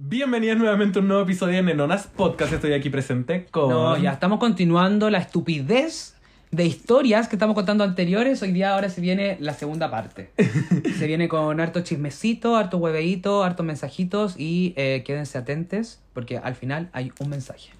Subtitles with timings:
[0.00, 2.52] Bienvenidos nuevamente a un nuevo episodio de Nenonas Podcast.
[2.52, 3.70] Estoy aquí presente con.
[3.70, 6.14] No, ya estamos continuando la estupidez
[6.52, 8.40] de historias que estamos contando anteriores.
[8.42, 10.30] Hoy día ahora se viene la segunda parte.
[10.96, 16.54] se viene con harto chismecito, harto hueveíto, hartos mensajitos y eh, quédense atentos porque al
[16.54, 17.70] final hay un mensaje.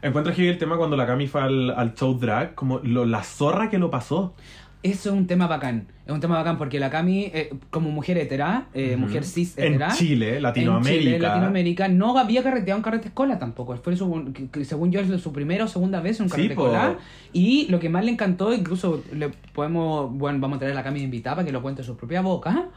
[0.00, 3.22] Encuentro aquí el tema cuando la Cami fue al, al show drag, como lo- la
[3.22, 4.34] zorra que lo pasó.
[4.82, 5.88] Eso es un tema bacán.
[6.06, 9.74] Es un tema bacán porque la Cami, eh, como mujer hetera, eh, mujer cis En
[9.74, 9.92] hetera.
[9.94, 10.94] Chile, Latinoamérica.
[10.98, 13.76] En Chile, Latinoamérica, no había carreteado en carrete escola tampoco.
[13.76, 14.32] Fue su,
[14.64, 16.62] según yo es su primera o segunda vez en un Sí, carrete po.
[16.66, 16.98] escolar.
[17.34, 20.82] Y lo que más le encantó, incluso le podemos, bueno, vamos a traer a la
[20.82, 22.68] Cami invitada para que lo cuente su propia boca,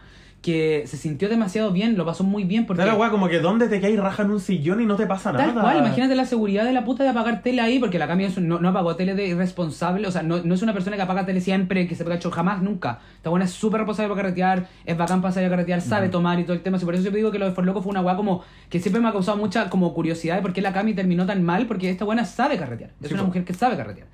[0.43, 2.85] que se sintió demasiado bien, lo pasó muy bien porque...
[2.85, 5.31] La weá como que donde te caes raja en un sillón y no te pasa
[5.31, 5.45] nada.
[5.45, 8.25] Tal cual, imagínate la seguridad de la puta de apagar tele ahí, porque la Cami
[8.25, 10.97] es un- no, no apagó tele de irresponsable, o sea, no, no es una persona
[10.97, 12.99] que apaga tele siempre, que se pega hecho jamás, nunca.
[13.15, 16.37] Esta buena es súper responsable para carretear, es bacán para salir a carretear, sabe tomar
[16.39, 16.75] y todo el tema.
[16.75, 18.79] así por eso yo digo que lo de For Loco fue una weá como que
[18.81, 21.67] siempre me ha causado mucha como curiosidad de por qué la Cami terminó tan mal,
[21.67, 22.91] porque esta buena sabe carretear.
[23.01, 23.27] Es Sí, una po.
[23.27, 24.07] mujer que sabe carretear.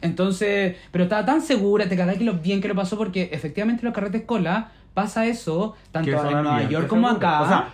[0.00, 3.80] Entonces, pero estaba tan segura, te cagáis que lo bien que lo pasó, porque efectivamente
[3.82, 7.42] en los carretes cola pasa eso, tanto en Nueva York como acá.
[7.42, 7.68] O sea,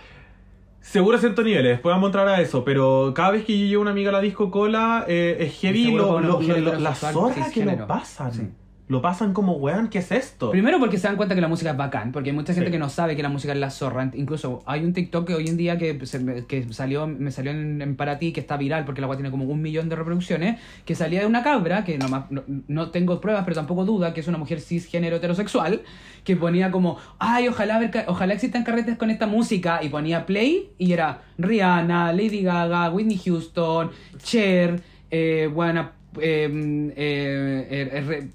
[0.81, 3.65] seguro a ciertos niveles, después vamos a entrar a eso, pero cada vez que yo
[3.65, 6.39] llevo una amiga a la disco cola, eh, es heavy lo, lo-
[6.79, 8.33] las zorras que lo pasan.
[8.33, 8.49] Sí.
[8.91, 10.51] Lo pasan como, weón, ¿qué es esto?
[10.51, 12.73] Primero porque se dan cuenta que la música es bacán, porque hay mucha gente Sí.
[12.73, 14.11] que no sabe que la música es la zorra.
[14.15, 17.81] Incluso hay un TikTok que hoy en día que, se que salió, me salió en,
[17.81, 20.59] en para ti, que está viral porque la agua tiene como un millón de reproducciones,
[20.83, 24.19] que salía de una cabra, que no, no, no tengo pruebas, pero tampoco duda, que
[24.19, 25.83] es una mujer cisgénero heterosexual,
[26.25, 30.91] que ponía como, ay, ojalá, ojalá existan carretes con esta música, y ponía play, y
[30.91, 33.89] era Rihanna, Lady Gaga, Whitney Houston,
[34.21, 38.29] Cher, eh, bueno, eh, eh,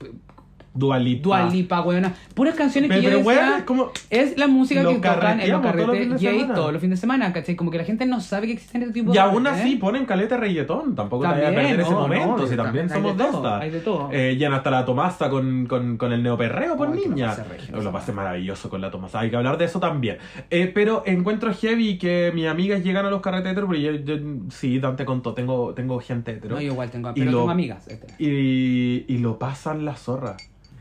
[0.77, 1.23] Dualipa.
[1.23, 2.15] Dua Lipa, weona.
[2.35, 3.91] Puras canciones que yo decía, weón, es como...
[4.11, 6.55] es la música que tocan en los carretes gay semana.
[6.55, 7.57] todos los fines de semana, ¿cachai?
[7.57, 9.75] Como que la gente no sabe que existen este tipo Y de aún carretes, así
[9.75, 9.79] ¿eh?
[9.81, 13.25] ponen caleta reggaetón, tampoco te vayas a perder ese momento, no, si también somos de
[13.25, 13.59] todo, esta.
[13.61, 14.09] hay de todo.
[14.13, 17.37] Eh, llena hasta la Tomasa con, con, con el neoperreo por Ay, que lo niña.
[17.73, 20.19] Lo pasé maravilloso con la Tomasa, hay que hablar de eso también.
[20.51, 24.17] Eh, pero encuentro heavy que mis amigas llegan a los carretes heteros, porque yo, yo-
[24.51, 26.57] sí, Dante contó, tengo, tengo gente hetero.
[26.57, 27.87] No, yo igual tengo, Y pero lo- tengo amigas.
[27.89, 28.07] este.
[28.23, 30.37] y, y lo pasan la zorra.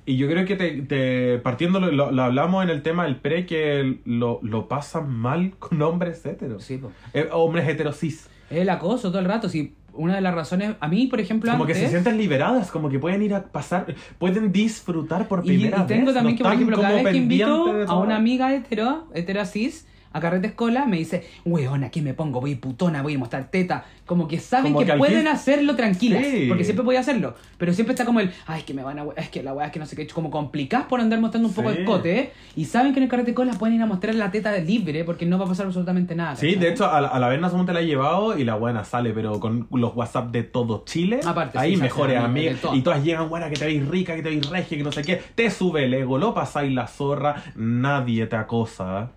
[0.05, 3.45] Y yo creo que te, te- partiendo, lo, lo- hablamos en el tema del pre,
[3.45, 6.63] que lo, lo pasan mal con hombres heteros.
[6.63, 6.79] Sí.
[7.13, 8.27] Eh, hombres heteros cis.
[8.49, 9.49] Es el acoso todo el rato.
[9.49, 12.89] Si una de las razones, a mí, por ejemplo, Como que se sienten liberadas, como
[12.89, 16.15] que pueden ir a pasar, pueden disfrutar por y, y primera tengo vez.
[16.15, 19.87] también no que, por ejemplo, cada vez que invito a una amiga hetero, hetero cis,
[20.15, 23.83] a carrete escola, me dice, weona, aquí me pongo, voy putona, voy a mostrar teta.
[24.05, 26.45] Como que saben Como que, pueden fin- hacerlo tranquilas, Sí.
[26.47, 27.35] porque siempre voy a hacerlo.
[27.57, 29.71] Pero siempre está como el, ay, que me van a, es que la weá es
[29.73, 31.79] que no sé qué, como complicadas por andar mostrando un poco Sí.
[31.79, 32.31] el cote, ¿eh?
[32.55, 35.25] y saben que en el carrete escola pueden ir a mostrar la teta libre, porque
[35.25, 36.35] no va a pasar absolutamente nada.
[36.35, 38.83] Sí, de hecho, a la, a la vez te la he llevado y la buena
[38.85, 41.19] sale, pero con los WhatsApp de todo Chile.
[41.25, 42.59] Aparte, ahí sí, mejores amigas.
[42.73, 45.01] Y todas llegan, buena, que te veis rica, que te veis regia, que no sé
[45.03, 45.21] qué.
[45.35, 49.09] Te sube el ego, lo pasáis la zorra, nadie te acosa.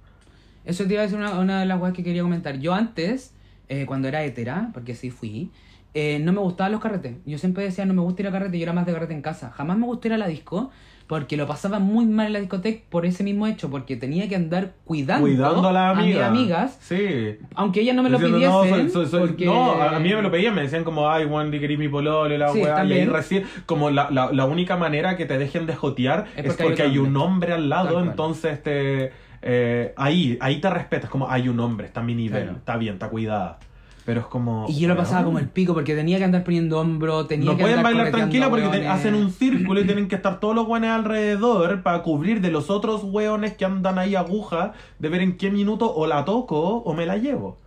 [0.68, 2.58] Eso te iba a decir una, una de las cosas que quería comentar.
[2.58, 3.34] Yo antes,
[3.68, 5.50] eh, cuando era hetera, porque sí fui,
[5.94, 7.14] eh, no me gustaban los carretes.
[7.24, 9.22] Yo siempre decía, no me gusta ir a carrete, yo era más de carrete en
[9.22, 9.50] casa.
[9.50, 10.70] Jamás me gustó ir a la disco,
[11.06, 14.36] porque lo pasaba muy mal en la discoteca por ese mismo hecho, porque tenía que
[14.36, 16.76] andar cuidando, Cuidando a las mis amigas.
[16.82, 17.38] Sí.
[17.54, 18.86] aunque ellas no me lo Diciendo, pidiesen.
[18.86, 19.46] no, soy- soy- soy- porque...
[19.46, 22.32] no, a mí me lo pedían, me decían como, ay, Juan, di querís mi pololo,
[22.34, 25.38] y la Sí, weá, y ahí recién, como la, la, la única manera que te
[25.38, 29.10] dejen de jotear Es es porque hay hay, un hombre al lado, entonces te,
[29.42, 32.58] eh, ahí, ahí te respetas, como hay un hombre, está a mi nivel, Claro.
[32.58, 33.58] está bien, está cuidada.
[34.04, 34.64] Pero es como...
[34.70, 37.56] Y yo lo pasaba como el pico, porque tenía que andar poniendo hombro, tenía No
[37.58, 38.88] que pueden andar bailar tranquila porque te- hueones.
[38.90, 42.70] hacen un círculo y tienen que estar todos los weones alrededor para cubrir de los
[42.70, 46.94] otros weones que andan ahí aguja de ver en qué minuto o la toco o
[46.94, 47.58] me la llevo.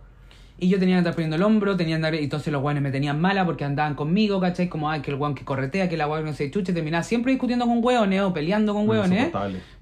[0.62, 2.84] Y yo tenía que estar poniendo el hombro, tenía que andar, y entonces los guanes
[2.84, 4.68] me tenían mala porque andaban conmigo, ¿cachai?
[4.68, 7.32] Como, ay, que el guan que corretea, que la guan no se chuche, terminaba siempre
[7.32, 9.32] discutiendo con hueones o peleando con hueones.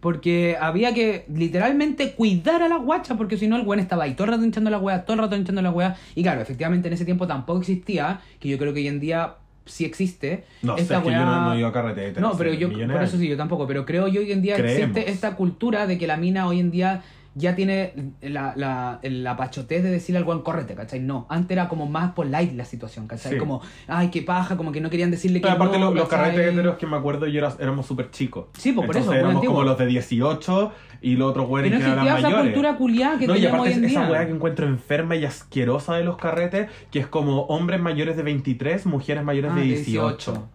[0.01, 4.15] Porque había que literalmente cuidar a las guachas, porque si no el weón estaba ahí
[4.15, 5.97] todo el rato hinchando la hueá, todo el rato hinchando la hueá.
[6.15, 9.35] Y claro, efectivamente en ese tiempo tampoco existía, que yo creo que hoy en día
[9.67, 10.45] sí existe.
[10.63, 12.19] No esta es que yo no, no iba a carrete.
[12.19, 14.97] no, pero yo, por eso sí, yo tampoco, pero creo yo hoy en día Creemos.
[14.97, 17.03] existe esta cultura de que la mina hoy en día
[17.35, 21.01] ya tiene la, la, la pachotez de decirle al guan correte, ¿cachai?
[21.01, 23.33] No, antes era como más polite la situación, ¿cachai?
[23.33, 23.39] Sí.
[23.39, 26.53] Como, ay, qué paja, como que no querían decirle que aparte no, los, los carretes
[26.53, 28.47] heteros que me acuerdo yo era- éramos súper chicos.
[28.59, 29.55] Sí, pues, por eso, Entonces muy éramos antiguo.
[29.57, 30.73] como los de 18
[31.03, 32.53] y los otros güeyes no que eran existía esa mayores.
[32.53, 35.95] cultura culiada que no, y aparte hoy en esa weá que encuentro enferma y asquerosa
[35.97, 39.67] de los carretes, que es como hombres mayores de 23, mujeres mayores Ah, de de
[39.69, 40.33] 18.
[40.33, 40.49] 18.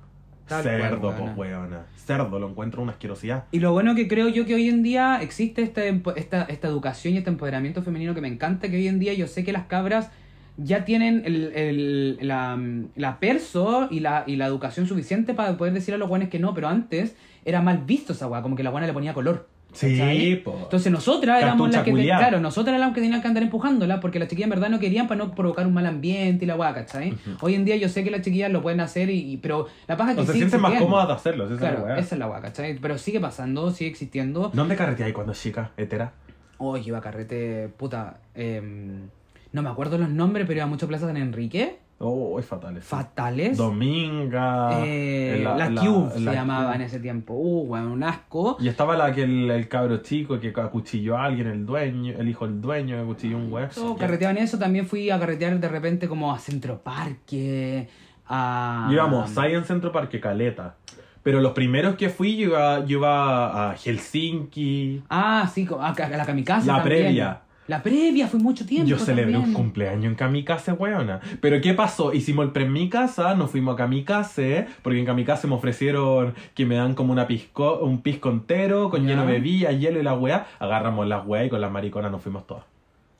[0.47, 1.85] Tal Cerdo, pues, weona.
[1.97, 3.45] Cerdo, lo encuentro una asquerosidad.
[3.51, 7.15] Y lo bueno que creo yo que hoy en día existe este, esta, esta educación
[7.15, 9.65] y este empoderamiento femenino que me encanta, que hoy en día yo sé que las
[9.65, 10.11] cabras
[10.57, 12.57] ya tienen el, el- la,
[12.95, 16.39] la perso y la, y la educación suficiente para poder decir a los guanes que
[16.39, 19.47] no, pero antes era mal visto esa weá, como que la guana le ponía color.
[19.75, 20.57] Sí, po.
[20.63, 22.17] Entonces nosotras éramos las que, te- culiá.
[22.17, 24.79] claro, nosotras éramos las que tenían que andar empujándola porque las chiquillas en verdad no
[24.79, 27.13] querían para no provocar un mal ambiente y la weá, ¿cachai?
[27.41, 29.97] Hoy en día yo sé que las chiquillas lo pueden hacer y, y- pero la
[29.97, 31.97] paja que O se sienten más cómodas de hacerlo, esa es la Claro, weá.
[31.99, 32.77] esa es la weá, ¿cachai?
[32.79, 34.51] Pero sigue pasando, sigue existiendo.
[34.53, 36.13] ¿Dónde carreteáis cuando es chica, hetera?
[36.57, 38.17] Oh, yo iba a carrete, puta.
[38.33, 39.09] em,
[39.51, 41.77] no me acuerdo los nombres, pero iba a muchas plazas en Enrique.
[41.97, 42.75] Oh, es fatal.
[42.75, 42.87] eso.
[42.87, 43.57] Fatales.
[43.57, 44.85] Dominga.
[44.85, 46.75] Eh, eh, la, Cube se la llamaba Cube.
[46.75, 47.33] en ese tiempo.
[47.35, 48.57] Uh, weón, un asco.
[48.59, 52.27] Y estaba la que el, el cabro chico que acuchilló a alguien, el dueño, el
[52.27, 53.69] hijo del dueño, acuchilló un weón.
[53.75, 57.87] Yo carreteaba en eso, también fui a carretear de repente como a Centro Parque,
[58.27, 58.89] a...
[58.91, 60.75] Íbamos ahí en Centro Parque Caleta.
[61.23, 65.01] Pero los primeros que fui, yo iba, yo iba a Helsinki.
[65.09, 67.03] Ah, sí, a, a la Kamikaze La también.
[67.03, 67.41] previa.
[67.67, 69.53] La previa, fue mucho tiempo Yo celebré un también.
[69.55, 71.19] cumpleaños en Kamikaze, weona.
[71.41, 72.13] Pero ¿qué pasó?
[72.13, 76.35] Hicimos el pre en mi casa, nos fuimos a Kamikaze, porque en Kamikaze me ofrecieron
[76.53, 79.09] que me dan como una pisco, un pisco entero con Ya.
[79.09, 80.45] lleno de bebida, hielo y la weá.
[80.59, 82.63] Agarramos las weá y con las mariconas nos fuimos todas.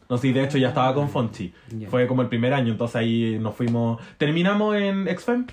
[0.07, 1.51] No sé, de hecho ya estaba con Fonchi.
[1.89, 3.99] Fue como el primer año, entonces ahí nos fuimos.
[4.19, 5.47] Terminamos en Exfem.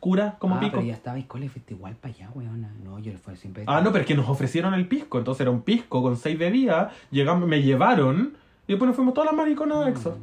[0.00, 0.72] Cura, como ah, pico.
[0.76, 2.70] pero ya estaba y cole, fuiste igual para allá, weona.
[2.84, 3.64] No, yo fue siempre...
[3.66, 6.38] Ah, no, pero es que nos ofrecieron el pisco, entonces era un pisco con seis
[6.38, 8.34] bebidas, llegamos, me llevaron
[8.68, 10.18] y después nos fuimos todas las mariconas a Exo.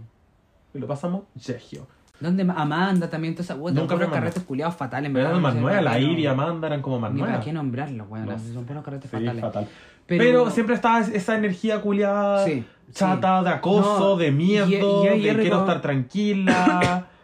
[0.74, 1.88] Y lo pasamos yegio.
[2.22, 3.34] ¿Dónde ma- Amanda también?
[3.36, 5.10] Toda esa weón, Nunca fui a carretes culiados fatales.
[5.10, 8.28] en Eran para la Iri y Amanda eran como más Ni para qué nombrarlos, weón.
[8.28, 8.40] No.
[8.40, 9.42] Son puros carretes Sí, fatales.
[9.42, 9.68] fatal.
[10.08, 12.64] Pero- Pero, siempre estaba esa energía culiada, Sí,
[12.94, 14.68] chata, de acoso, No, de y- miedo,
[15.04, 17.08] y- y- y de quiero estar tranquila.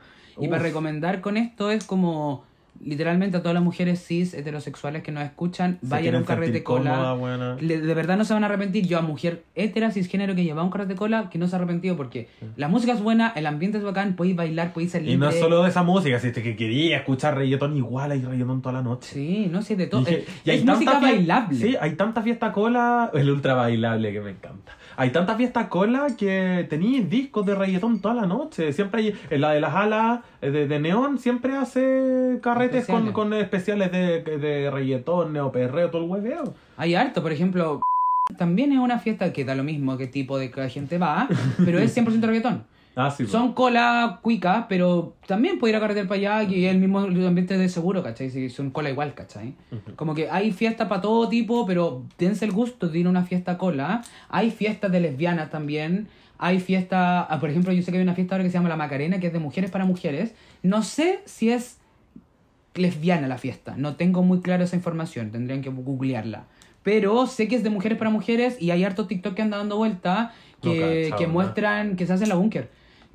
[0.42, 2.44] Y para recomendar con esto es como
[2.84, 6.64] literalmente a todas las mujeres cis heterosexuales que nos escuchan, Se vayan a un carrete
[6.64, 6.92] cola.
[6.92, 7.56] cómoda, buena.
[7.62, 8.88] Le- de verdad no se van a arrepentir.
[8.88, 11.96] Yo a mujer hetera cisgénero que lleva un carrete cola que no se ha arrepentido
[11.96, 15.30] porque la música es buena, el ambiente es bacán, podéis bailar, podéis ser Y no
[15.30, 18.74] es solo de esa música, si es que quería escuchar reggaetón igual, hay reggaetón toda
[18.74, 19.10] la noche.
[19.14, 20.02] Sí, no sé, de todo.
[20.02, 21.58] Y dije, Es, y hay es tanta música bailable.
[21.60, 24.76] Sí, hay tanta fiesta cola, el ultra bailable que me encanta.
[25.02, 28.72] Hay tanta fiesta cola que tenéis discos de reggaetón toda la noche.
[28.72, 33.08] Siempre hay, en la de las alas eh, de, de neón, siempre hace carretes con,
[33.08, 33.14] Especiales.
[33.14, 36.54] con especiales de, de reggaetón, neoperreo, todo el hueveo.
[36.78, 37.82] Hay harto, por ejemplo,
[38.38, 41.28] también es una fiesta que da lo mismo qué tipo de gente va,
[41.66, 42.66] pero es 100% reggaetón.
[42.96, 43.24] Ah, sí.
[43.24, 43.32] pues.
[43.32, 47.58] Son cola cuica, pero también puede ir a carretera para allá y el mismo ambiente
[47.58, 48.30] de seguro, ¿cachai?
[48.30, 49.56] Si son cola igual, ¿cachai?
[49.96, 53.24] Como que hay fiesta para todo tipo, pero dense el gusto de ir a una
[53.24, 54.02] fiesta cola.
[54.30, 56.10] Hay fiestas de lesbianas también.
[56.38, 58.68] Hay fiesta, ah, por ejemplo, yo sé que hay una fiesta ahora que se llama
[58.68, 60.34] La Macarena, que es de mujeres para mujeres.
[60.64, 61.78] No sé si es
[62.74, 63.76] lesbiana la fiesta.
[63.78, 66.46] No tengo muy claro esa información, tendrían que googlearla.
[66.84, 69.78] Pero sé que es de mujeres para mujeres y hay hartos TikTok que andan dando
[69.78, 70.34] vuelta
[70.64, 71.34] No que, que ¿no?
[71.34, 72.70] muestran, que se hacen la búnker.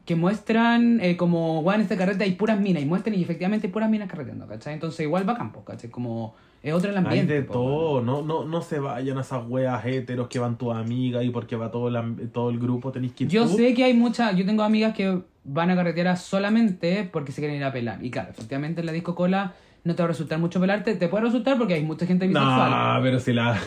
[0.07, 3.67] Que muestran eh, como, bueno, en este carrete hay puras minas y muestran y efectivamente
[3.67, 4.73] hay puras minas carreteando, ¿cachai?
[4.75, 5.91] Entonces igual va campo, ¿cachai?
[5.91, 7.35] Como es otro el Hay ambiente.
[7.35, 10.75] de po, todo, no, no, no se vayan a esas weas heteros que van tus
[10.75, 13.57] amigas y porque va todo el, am- todo el grupo, tenéis que ir Yo tú.
[13.57, 17.57] sé que hay muchas, yo tengo amigas que van a carretera solamente porque se quieren
[17.57, 18.05] ir a pelar.
[18.05, 19.55] Y claro, efectivamente en la disco cola
[19.85, 22.71] no te va a resultar mucho pelarte, te puede resultar porque hay mucha gente bisexual.
[22.97, 23.59] No, pero si la...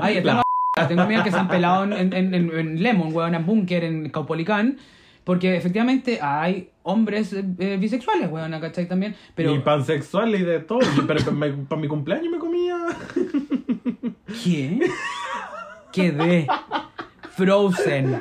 [0.00, 0.42] Ay, tengo,
[0.88, 4.08] tengo amigas que se han pelado en, en, en, en Lemon, weón, en Bunker, en
[4.10, 4.76] Caupolicán.
[5.30, 8.88] Porque efectivamente hay hombres eh, eh, bisexuales, weón, ¿cachai?
[8.88, 9.14] También.
[9.36, 9.54] Pero.
[9.54, 10.80] Y pansexual y de todo.
[11.06, 11.24] Pero
[11.68, 12.76] para mi cumpleaños me comía...
[14.42, 14.80] ¿Qué?
[15.92, 16.48] Quedé.
[17.30, 18.20] Frozen.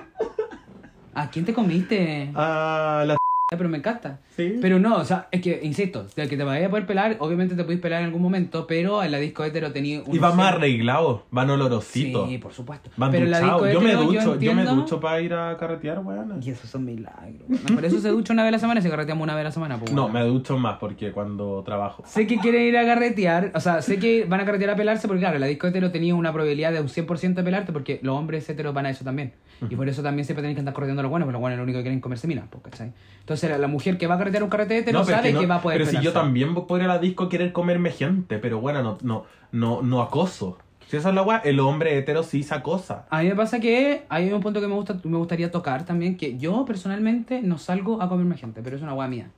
[1.15, 2.29] ¿A quién te comiste?
[2.35, 3.17] A la...
[3.49, 4.19] Pero me encanta.
[4.39, 4.55] Sí.
[4.61, 7.55] Pero no, o sea, es que, insisto, de que te vayas a poder pelar, obviamente
[7.55, 10.15] te podéis pelar en algún momento, pero en la disco hetero tenía un.
[10.15, 12.29] Y va más arreglado, van olorositos.
[12.29, 12.89] Sí, por supuesto.
[12.95, 13.73] Van pero en la disco duchados.
[13.73, 16.39] Yo me ducho, yo, me entiendo- ducho para ir a carretear, weón.
[16.41, 17.41] Y esos son milagros.
[17.49, 17.75] weón.
[17.75, 19.43] Por eso se ducha una vez a la semana y se carreteamos una vez a
[19.45, 19.77] la semana.
[19.77, 22.03] pues, No, me ducho más porque cuando trabajo.
[22.07, 25.07] Sé que quieren ir a carretear, o sea, sé que van a carretear a pelarse
[25.07, 28.15] porque, claro, la disco hetero tenía una probabilidad de un 100% de pelarte porque los
[28.17, 29.33] hombres heteros van a eso también.
[29.69, 31.57] Y por eso también siempre tenéis que andar correteando a los buenos, porque los buenos
[31.57, 32.93] lo único que quieren comerse minas, pues, ¿cachai?
[33.19, 35.37] Entonces, la, la mujer que va a carretear un carrete hetero No, es sabe que
[35.39, 37.51] que, no- va a poder Pero si yo también puedo ir a la disco querer
[37.51, 40.57] comerme gente, pero bueno, no, no, no, no acoso.
[40.87, 43.05] Si esa es la weá, el hombre hetero sí se acosa.
[43.11, 46.17] A mí me pasa que hay un punto que me, gusta, me gustaría tocar también,
[46.17, 49.29] que yo personalmente no salgo a comerme gente, pero es una weá mía.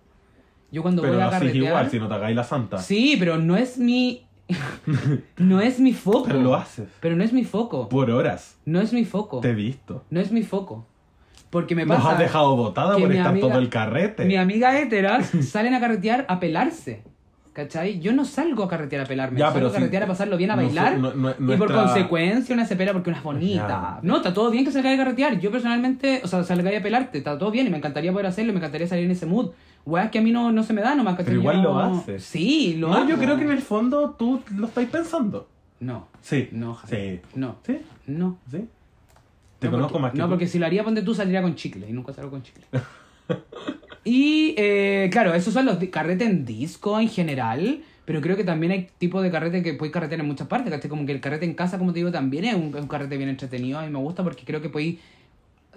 [0.71, 1.65] Yo cuando Pero voy a haces carretear...
[1.65, 2.77] igual si no te hagáis la santa.
[2.77, 4.25] Sí, pero no es mi...
[5.37, 6.23] no es mi foco.
[6.27, 6.87] Pero lo haces.
[7.01, 7.89] Pero no es mi foco.
[7.89, 8.57] Por horas.
[8.65, 9.41] No es mi foco.
[9.41, 10.05] Te he visto.
[10.09, 10.85] No es mi foco.
[11.51, 12.13] Porque me Nos pasa...
[12.13, 14.25] has dejado botada por estar amiga- todo el carrete.
[14.25, 17.03] Mi amiga heteras salen a carretear a pelarse.
[17.53, 17.99] ¿Cachai?
[17.99, 20.37] Yo no salgo a carretear a pelarme, Ya, salgo pero a carretear si- a pasarlo
[20.37, 23.23] bien a no- bailar no- no- y por consecuencia una se pela porque una es
[23.25, 23.67] bonita.
[23.67, 23.99] Ya.
[24.03, 25.37] No, está todo bien que salga a carretear.
[25.41, 28.53] Yo personalmente, o sea, salga a pelarte, está todo bien y me encantaría poder hacerlo,
[28.53, 29.49] me encantaría salir en ese mood.
[29.85, 32.23] Weas que a mí no, no se me da, no me Pero igual lo haces.
[32.23, 33.23] Sí, lo No, yo hago.
[33.23, 35.49] creo que en el fondo tú lo estáis pensando.
[35.81, 36.47] No, Sí.
[36.53, 36.95] no, Javi.
[36.95, 37.19] Sí.
[37.35, 37.79] No, ¿Sí?
[38.07, 38.37] no.
[38.49, 38.65] ¿Sí?
[39.61, 40.29] Te no conozco porque, más que No, tú.
[40.31, 41.87] porque si lo haría, ponte tú, saldría con chicle.
[41.89, 42.63] Y nunca salgo con chicle.
[44.03, 47.81] y, eh, claro, esos son los carretes en disco en general.
[48.03, 50.71] Pero creo que también hay tipos de carrete que puedes carretear en muchas partes.
[50.71, 50.89] ¿cachai?
[50.89, 53.29] Como que el carrete en casa, como te digo, también es un, un carrete bien
[53.29, 53.79] entretenido.
[53.79, 54.99] A mí me gusta porque creo que podéis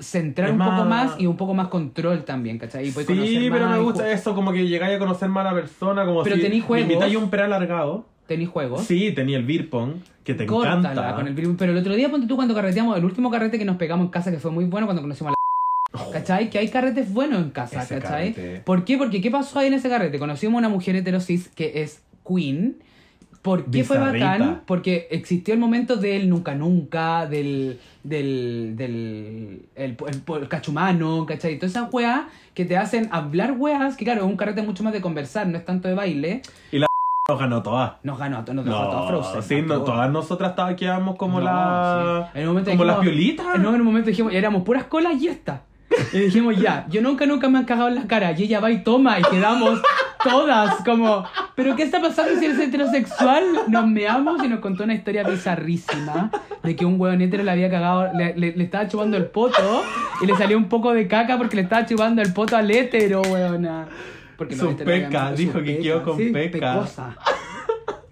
[0.00, 2.88] centrar Es un poco más- más y un poco más control también, ¿cachai?
[2.88, 5.54] Y podéis Sí, pero me gusta eso, como que llegáis a conocer más a la
[5.54, 8.06] persona, como Pero si invitáis un prealargado.
[8.26, 8.85] Tenéis juegos.
[8.85, 11.14] Sí, tenía el beer pong, que te Córtala encanta.
[11.14, 11.57] con el virus.
[11.59, 14.11] Pero el otro día, ponte tú cuando carreteamos, el último carrete que nos pegamos en
[14.11, 16.11] casa, que fue muy bueno cuando conocimos a la.
[16.12, 16.49] ¿Cachai?
[16.50, 18.33] Que hay carretes buenos en casa, Ese ¿cachai?
[18.33, 18.61] carrete.
[18.64, 18.97] ¿Por qué?
[18.99, 20.19] Porque ¿qué pasó ahí en ese carrete?
[20.19, 22.76] Conocimos a una mujer heterosis que es Queen.
[23.43, 24.62] ¿Por qué fue bacán?
[24.64, 27.78] Porque existió el momento del nunca nunca, del.
[28.02, 28.73] del.
[28.75, 29.61] del.
[29.76, 31.59] el, el- el cachumano, ¿cachai?
[31.59, 32.23] Todas esas weas
[32.54, 35.59] que te hacen hablar weas, que claro, es un carrete mucho más de conversar, no
[35.59, 36.40] es tanto de baile.
[37.26, 37.93] Nos ganó todas.
[38.02, 39.43] Nos ganó, nos todos No, Frozen.
[39.43, 42.28] sí, a no, todas nosotras estaba- quedamos como No, la...
[42.35, 42.38] sí.
[42.38, 43.47] En un momento como las piolitas.
[43.59, 45.62] No, en un momento dijimos, éramos puras colas y esta.
[46.12, 48.33] Y dijimos, ya, yo nunca, nunca me han cagado en la cara.
[48.33, 49.81] Y ella va y toma y quedamos
[50.23, 53.43] todas como, ¿pero qué está pasando si eres heterosexual?
[53.69, 56.31] Nos meamos y nos contó una historia bizarrísima
[56.62, 59.83] de que un hueón hetero le había cagado, le, le- le estaba chupando el poto
[60.21, 63.23] y le salió un poco de caca porque le estaba chupando el poto al hetero,
[63.23, 63.87] weona.
[64.36, 66.74] Porque Su peca, dijo su que quedó con sí, peca.
[66.74, 67.16] pecosa.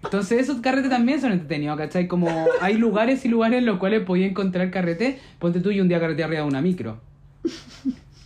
[0.03, 2.07] Entonces esos carretes también son entretenidos, ¿cachai?
[2.07, 2.27] Como
[2.61, 5.19] hay lugares y lugares en los cuales podía encontrar carrete.
[5.39, 6.99] Ponte tú y un día carrete arriba de una micro.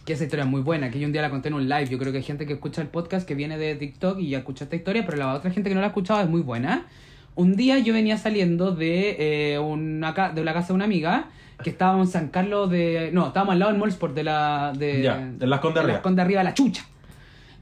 [0.05, 1.87] Que esa historia es muy buena, que yo un día la conté en un live.
[1.87, 4.39] Yo creo que hay gente que escucha el podcast que viene de TikTok y ya
[4.39, 6.85] escucha esta historia, pero la otra gente que no la ha escuchado es muy buena.
[7.35, 9.15] Un día yo venía saliendo de,
[9.53, 11.29] eh, una, ca- de la casa de una amiga
[11.63, 13.09] que estábamos en San Carlos de...
[13.13, 14.73] No, estábamos al lado del Mallsport de la...
[14.77, 15.93] De, Ya, en Las Condes de arriba.
[15.93, 16.85] Las Condes arriba, la chucha.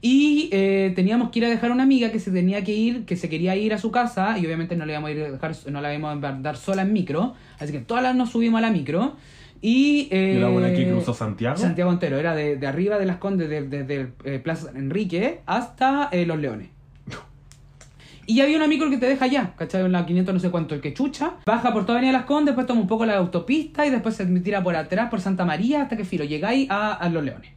[0.08, 3.06] Y eh, teníamos que ir a dejar a una amiga que se tenía que ir,
[3.06, 5.30] que se quería ir a su casa, y obviamente no le íbamos a ir a
[5.32, 8.58] dejar, no la íbamos a dar sola en micro, así que todas las nos subimos
[8.58, 9.16] a la micro.
[9.60, 11.56] Y, eh, ¿Y la buena que cruzó Santiago?
[11.56, 16.08] Santiago entero, era de, de arriba de las Condes, desde de, eh, Plaza Enrique hasta
[16.12, 16.68] eh, Los Leones.
[18.28, 19.84] Y había una micro que te deja allá, ¿cachai?
[19.84, 21.32] En la 500 no sé cuánto, el que chucha.
[21.44, 24.24] Baja por toda Avenida Las Condes, después toma un poco la autopista y después se
[24.24, 27.55] tira por atrás, por Santa María, hasta que filo, llegáis a, a Los Leones.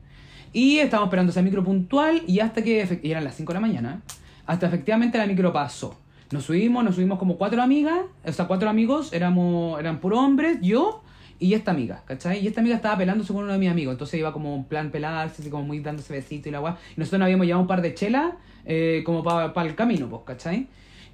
[0.53, 3.59] Y estábamos esperando esa micro puntual y hasta que, y eran las 5 de la
[3.59, 4.01] mañana,
[4.45, 5.97] hasta efectivamente la micro pasó.
[6.31, 10.59] Nos subimos, nos subimos como cuatro amigas, o sea, cuatro amigos, éramos, eran puros hombres,
[10.61, 11.01] yo
[11.39, 12.39] y esta amiga, ¿cachai?
[12.43, 14.91] Y esta amiga estaba pelándose con uno de mis amigos, entonces iba como en plan
[14.91, 16.73] pelarse, así como muy dándose besito y la guay.
[16.95, 18.33] Y nosotros nos habíamos llevado un par de chelas
[18.65, 20.67] eh, como para el camino, pues, ¿cachai?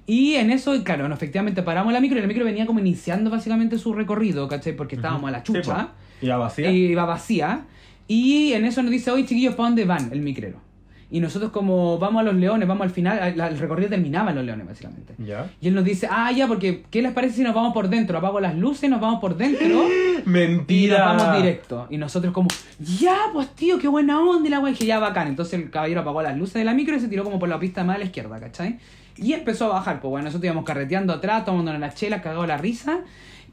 [0.06, 3.30] Y en eso, claro, no, efectivamente paramos la micro y la micro venía como iniciando
[3.30, 4.74] básicamente su recorrido, ¿cachai?
[4.74, 5.86] Porque estábamos a la Sí, chucha.
[5.86, 6.26] po.
[6.26, 6.70] ¿Y a vacía?
[6.70, 7.64] Y iba vacía.
[8.08, 10.10] Y en eso nos dice, oye chiquillos, ¿para dónde van?
[10.12, 10.66] El micrero.
[11.08, 14.44] Y nosotros como vamos a los leones, vamos al final, el recorrido terminaba en los
[14.44, 15.14] leones básicamente.
[15.18, 15.48] ¿Ya?
[15.60, 18.18] Y él nos dice, ah, ya, porque ¿qué les parece si nos vamos por dentro?
[18.18, 21.14] Apago las luces y nos vamos por dentro y ¡Mentira!
[21.14, 21.86] nos vamos directo.
[21.90, 22.48] Y nosotros como,
[22.80, 24.70] ya, pues tío, qué buena onda y la wea.
[24.70, 25.28] Y dije, ya, bacán.
[25.28, 27.60] Entonces el caballero apagó las luces de la micro y se tiró como por la
[27.60, 28.78] pista más a la izquierda, ¿cachai?
[29.16, 32.58] Y empezó a bajar, pues bueno, nosotros íbamos carreteando atrás, tomándonos las chelas, cagado la
[32.58, 33.00] risa.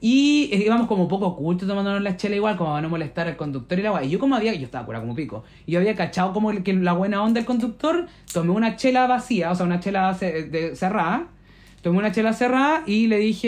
[0.06, 3.38] Y eh, íbamos como poco ocultos tomándonos la chela igual, como para no molestar al
[3.38, 4.08] conductor y la guay.
[4.08, 5.46] Y yo como había, yo estaba curado como pico.
[5.66, 9.08] Y yo había cachado como el- que la buena onda del conductor, tomé una chela
[9.08, 11.28] vacía, o sea, una chela cerrada.
[11.82, 13.48] Tomé una chela cerrada y le dije,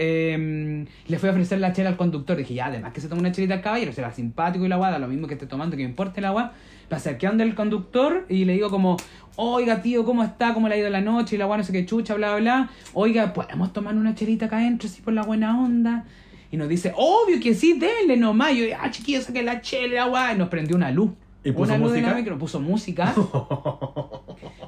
[0.00, 2.36] eh, le fui a ofrecer la chela al conductor.
[2.36, 4.98] Dije, ya, además que se toma una chelita al caballero, será simpático y la guada,
[4.98, 6.52] lo mismo que esté tomando, que me importe la guada.
[6.90, 8.96] Me acerqué a donde el conductor y le digo como,
[9.36, 10.54] oiga tío, ¿cómo está?
[10.54, 11.36] ¿Cómo le ha ido la noche?
[11.36, 12.70] Y la guada no sé qué chucha, bla, bla.
[12.94, 16.04] Oiga, ¿podemos tomar una chelita acá adentro así por la buena onda?
[16.50, 18.52] Y nos dice, obvio que sí, denle nomás.
[18.52, 20.34] Y yo, ah, chiquillo, saqué la chela, la guada.
[20.34, 21.10] Y nos prendió una luz.
[21.44, 22.14] ¿Y puso una luz música?
[22.14, 23.12] micro, puso música.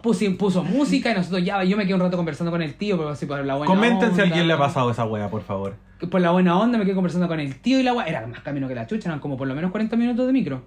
[0.02, 2.98] Puso, puso música y nosotros ya, yo me quedé un rato conversando con el tío,
[2.98, 4.22] pero así por la buena Comenten si a onda.
[4.24, 5.76] alguien le ha pasado esa wea, por favor.
[6.10, 8.40] Por la buena onda me quedé conversando con el tío y la gua- Era más
[8.40, 10.62] camino que la chucha, eran como por lo menos 40 minutos de micro.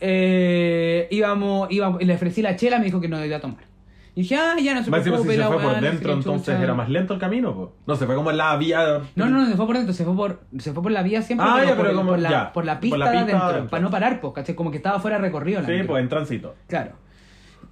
[0.00, 3.64] Eh, íbamos, íbamos, y le ofrecí la chela, me dijo que no debía tomar.
[4.16, 5.80] Y dije, ah, ya no se encima si preocupe, se la fue weá, por no
[5.80, 6.62] sé dentro, qué entonces chucha.
[6.62, 7.72] era más lento el camino, po.
[7.86, 9.00] No, se fue como en la vía...
[9.16, 11.20] No, no, no, se fue por dentro, se fue por, se fue por la vía
[11.22, 13.18] siempre, Ah, pero, ya, por, pero como- por la, ya, por la por pista de
[13.18, 13.66] adentro.
[13.68, 14.54] para no parar, pues, ¿cachai?
[14.54, 15.60] Como que estaba fuera de recorrido.
[15.62, 15.88] la Sí, micro.
[15.88, 16.54] pues en tránsito.
[16.68, 16.92] Claro.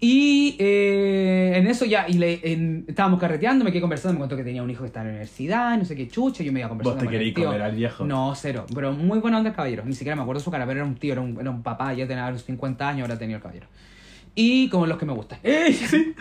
[0.05, 4.37] Y eh, en eso ya, y le, en- estábamos carreteando, me quedé conversando, me contó
[4.37, 6.59] que tenía un hijo que estaba en la universidad, no sé qué chucha, yo me
[6.59, 8.05] iba conversando Vos te querías comer al viejo.
[8.05, 10.81] No, cero, pero muy buena onda el caballero, ni siquiera me acuerdo su cara, pero
[10.81, 13.37] era un tío, era un, era un papá, ya tenía unos 50 años, ahora tenía
[13.37, 13.69] el caballero.
[14.35, 15.39] Y como los que me gustan.
[15.45, 15.73] ¡Eh!
[15.89, 16.15] Sí.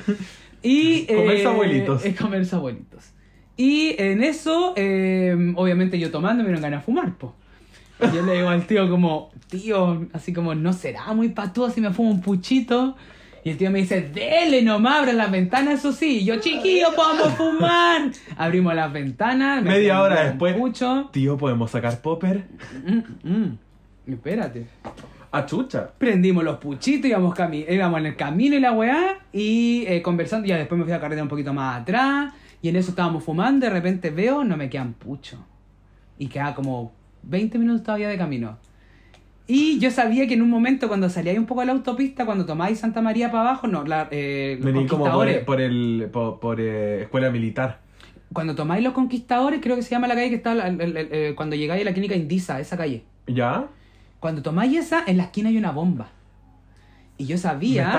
[0.61, 2.05] Y, Comerse eh, abuelitos.
[2.05, 3.05] Es comerse abuelitos.
[3.57, 7.33] Y en eso, eh, obviamente yo tomando me dieron ganas de fumar, po.
[7.99, 11.81] Y yo le digo al tío como, tío, así como, ¿no será muy patúo si
[11.81, 12.95] me fumo un puchito?
[13.43, 16.23] Y el tío me dice, dele nomás, abran las ventanas, eso sí.
[16.23, 18.11] Yo, chiquillo, podemos fumar.
[18.37, 19.63] Abrimos las ventanas.
[19.63, 20.55] me Media hora después.
[20.55, 21.09] Pucho.
[21.11, 22.43] Tío, ¿podemos sacar popper?
[22.85, 23.57] Mm, mm.
[24.07, 24.67] Espérate.
[25.31, 25.89] A chucha.
[25.97, 30.45] Prendimos los puchitos, íbamos, cami íbamos en el camino y la weá, y eh, conversando,
[30.45, 33.65] ya después me fui a carretera un poquito más atrás, y en eso estábamos fumando,
[33.65, 35.37] de repente veo, no me quedan pucho.
[36.19, 36.91] Y quedaba como
[37.23, 38.57] 20 minutos todavía de camino.
[39.53, 42.45] Y yo sabía que en un momento cuando salíais un poco de la autopista, cuando
[42.45, 45.27] tomáis Santa María para abajo, no, la, eh, los Vení como por,
[45.59, 47.79] el por, por, eh, escuela militar.
[48.31, 50.95] Cuando tomáis los conquistadores, creo que se llama la calle que está, la- el- el-
[50.97, 53.03] el- cuando llegáis a la clínica Indisa, esa calle.
[53.27, 53.65] ¿Ya?
[54.21, 56.07] Cuando tomáis esa, en la esquina hay una bomba.
[57.17, 57.91] Y yo sabía...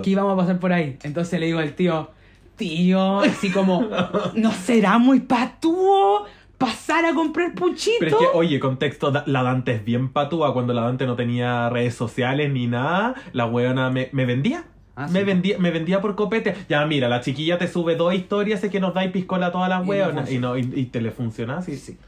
[0.00, 0.96] que íbamos a pasar por ahí.
[1.02, 2.10] Entonces le digo al tío,
[2.56, 3.84] tío, así como,
[4.34, 6.24] ¿no será muy patúo
[6.58, 7.96] pasar a comprar puchito?
[8.00, 10.52] Pero es que, oye, contexto, da- la Dante es bien patúa.
[10.52, 14.64] Cuando la Dante no tenía redes sociales ni nada, la weona me, me vendía.
[14.98, 15.24] Ah, me sí.
[15.26, 16.54] vendía, me vendía por copete.
[16.68, 19.68] Ya, mira, la chiquilla te sube dos historias y que nos dais piscola a todas
[19.68, 20.32] las Y no weonas.
[20.32, 21.76] Y, no, y, y te le funciona así.
[21.76, 21.98] Sí.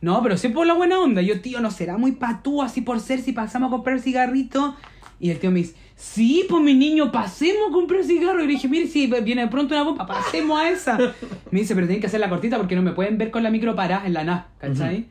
[0.00, 1.20] No, pero siempre por la buena onda.
[1.20, 4.74] Yo, tío, ¿no será muy patúo así por ser si pasamos a comprar cigarrito?
[5.20, 8.42] Y el tío me dice, sí, pues mi niño, pasemos a comprar cigarro.
[8.42, 10.96] Y le dije, mire, si viene pronto una bomba, pasemos a esa.
[11.50, 13.50] Me dice, pero tienen que hacer la cortita porque no me pueden ver con la
[13.50, 15.08] micro parada en la NAS, ¿cachai?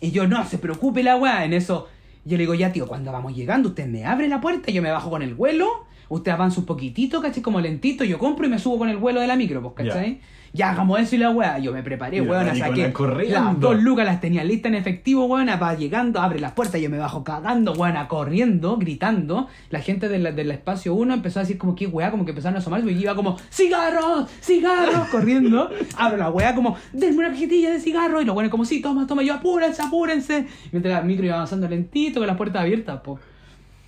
[0.00, 1.44] Y yo, no, se preocupe la weá.
[1.44, 1.86] En eso,
[2.24, 4.90] yo le digo, ya, tío, cuando vamos llegando, usted me abre la puerta, yo me
[4.90, 7.40] bajo con el vuelo, usted avanza un poquitito, ¿cachai?
[7.40, 10.20] Como lentito, yo compro y me subo con el vuelo de la micro, pues, ¿cachai?
[10.54, 11.58] Ya, hagamos eso y la weá.
[11.58, 12.92] Yo me preparé, Y weón, maricona saqué
[13.30, 16.90] las dos lucas las tenía listas en efectivo, weón, va llegando, abre las puertas, yo
[16.90, 19.48] me bajo cagando, weón, corriendo, gritando.
[19.70, 22.32] La gente de la- del espacio 1 empezó a decir como que weá, como que
[22.32, 24.28] empezaron a asomarse y yo iba como, ¡cigarros!
[24.42, 25.08] ¡cigarros!
[25.08, 25.70] corriendo.
[25.96, 28.22] Abro la weá como, denme una cajetilla de cigarros.
[28.22, 30.46] Y los weones como, sí, toma, toma, yo apúrense, apúrense.
[30.70, 33.18] Mientras la micro iba avanzando lentito con las puertas abiertas, po.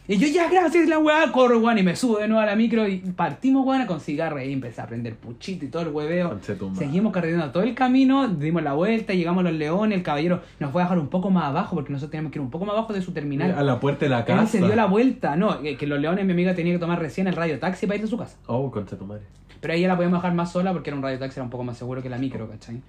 [0.07, 2.55] Y yo, ya, gracias, la weá, corro, weón, y me subo de nuevo a la
[2.57, 6.39] micro y partimos, weón, con cigarro y empecé a prender puchito y todo el hueveo.
[6.75, 10.73] Seguimos carreteando todo el camino, dimos la vuelta, llegamos a los leones, el caballero nos
[10.73, 12.77] fue a dejar un poco más abajo porque nosotros teníamos que ir un poco más
[12.77, 13.53] abajo de su terminal.
[13.53, 14.47] A la puerta de la Él casa.
[14.47, 17.27] se dio la vuelta, no, que, que los leones mi amiga tenía que tomar recién
[17.27, 18.37] el radio taxi para ir a su casa.
[18.47, 19.23] Oh, concha tu madre.
[19.63, 21.51] Pero ahí ya la podíamos dejar más sola porque era un radio taxi, era un
[21.51, 22.83] poco más seguro que la micro, ¿cachai?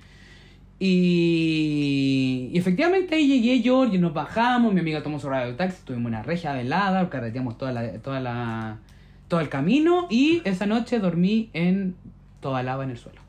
[0.77, 5.83] Y, y efectivamente ahí llegué yo, y nos bajamos, mi amiga tomó su radio taxi,
[5.85, 8.77] tuvimos una regia velada, carreteamos toda la, toda la,
[9.27, 11.95] todo el camino y esa noche dormí en
[12.41, 13.21] toda lava en el suelo.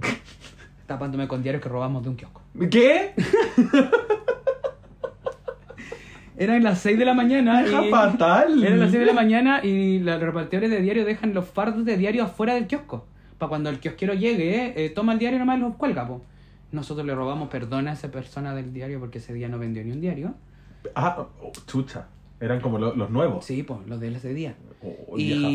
[0.86, 2.40] Tapándome con diarios que robamos de un kiosco.
[2.70, 3.14] ¿Qué?
[6.36, 7.62] Eran las 6 de la mañana.
[7.66, 8.64] Hija y- fatal.
[8.64, 11.96] Eran las 6 de la mañana y los repartidores de diario dejan los fardos de
[11.98, 13.04] diario afuera del kiosco.
[13.38, 16.22] Para cuando el kiosquero llegue, eh, toma el diario y nomás los cuelga, po.
[16.72, 19.90] Nosotros le robamos perdón a esa persona del diario porque ese día no vendió ni
[19.92, 20.34] un diario.
[20.94, 22.06] Ah, oh, chucha.
[22.40, 23.44] Eran como lo- los nuevos.
[23.44, 24.54] Sí, pues, los de ese día.
[24.82, 25.48] Oh, y vieja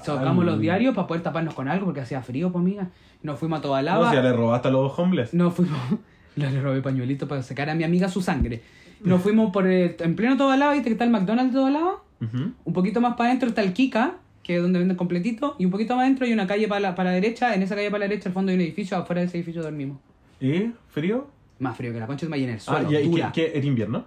[0.00, 0.16] fatal.
[0.18, 2.88] sacamos los diarios para poder taparnos con algo porque hacía frío, pues, amiga.
[3.22, 4.10] Nos fuimos a toda No, lava.
[4.10, 5.34] si ya le robaste a los homeless.
[5.34, 5.78] Nos fuimos.
[6.36, 8.62] Le robé pañuelitos para secar a mi amiga su sangre.
[9.04, 11.70] Nos fuimos por el- en pleno toda lava, ¿viste que está el McDonald's de toda
[11.70, 12.02] lava?
[12.22, 12.52] Ujú.
[12.64, 15.54] Un poquito más para adentro está el Kika, que es donde venden completito.
[15.58, 17.54] Y un poquito más adentro hay una calle para la, para la derecha.
[17.54, 18.96] En esa calle para la derecha, al fondo hay un edificio.
[18.96, 19.98] Afuera de ese edificio dormimos.
[20.42, 21.28] ¿Y frío?
[21.60, 22.90] Más frío que la concha de maíz en el Ah, suelo.
[22.92, 23.32] ¿y, y dura.
[23.32, 24.04] qué, qué- era invierno?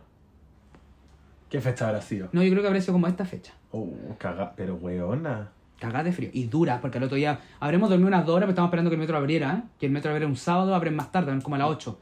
[1.50, 2.30] ¿Qué fecha habrá sido?
[2.34, 3.54] No, yo creo que habrá sido como esta fecha.
[3.72, 5.50] Oh, caga, pero weona.
[5.80, 6.30] Cagada de frío.
[6.34, 8.96] Y dura, porque el otro día habremos dormido unas dos horas, pero estamos esperando que
[8.96, 9.54] el metro abriera.
[9.64, 9.68] ¿eh?
[9.80, 12.00] Que el metro abriera un sábado, abren más tarde, abren como a las 8.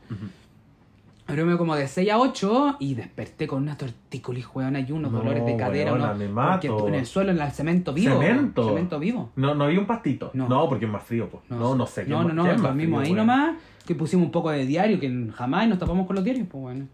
[1.26, 5.20] Habremos como de 6 a 8 y desperté con una tortícolis, weona, y unos No,
[5.20, 5.94] dolores de cadera.
[5.94, 6.68] weona, me mato.
[6.76, 8.20] porque en el suelo, en el cemento vivo.
[8.20, 8.68] ¿Cemento?
[8.68, 9.30] Cemento vivo.
[9.38, 10.32] No, no había un pastito.
[10.34, 10.50] No.
[10.50, 11.44] No, porque es más frío, pues.
[11.50, 12.04] No, no, sé.
[12.04, 13.26] ¿qué No, es no, no, es más dormimos ahí weona?
[13.26, 13.56] nomás,
[13.86, 16.88] que pusimos un poco de diario, que jamás nos tapamos con los diarios, pues bueno.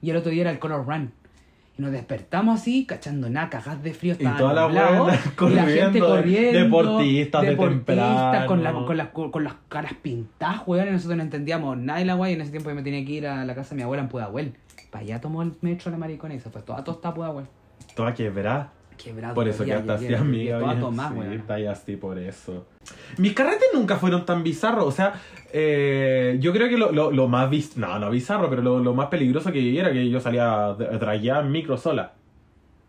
[0.00, 1.12] Y el otro día era el Color Run.
[1.76, 5.54] Y nos despertamos así, cachando nada, cagadas de frío, Y estaba toda la nublado, y
[5.54, 7.56] la gente corriendo, corriendo, deportistas de
[8.46, 12.04] con, la- con, las, con las caras pintadas, weón, y nosotros no entendíamos nada de
[12.04, 13.76] la guay, y en ese tiempo yo me tenía que ir a la casa de
[13.76, 14.54] mi abuela en Pudahuel.
[14.90, 17.46] Para allá tomó el metro la maricona y se fue toda tostada Pudahuel.
[17.96, 18.72] Toda quebrada.
[18.96, 19.34] Quebrado.
[19.34, 20.58] Por eso que hasta así llegué- amiga.
[20.58, 22.66] bien, tomada, sí, está ahí así por eso.
[23.18, 24.84] Mis carretes nunca fueron tan bizarros.
[24.86, 25.14] O sea,
[25.52, 28.94] eh, yo creo que lo, lo, lo más biz- no, no bizarro, pero lo, lo
[28.94, 32.12] más peligroso que era que yo salía a traía en micro sola.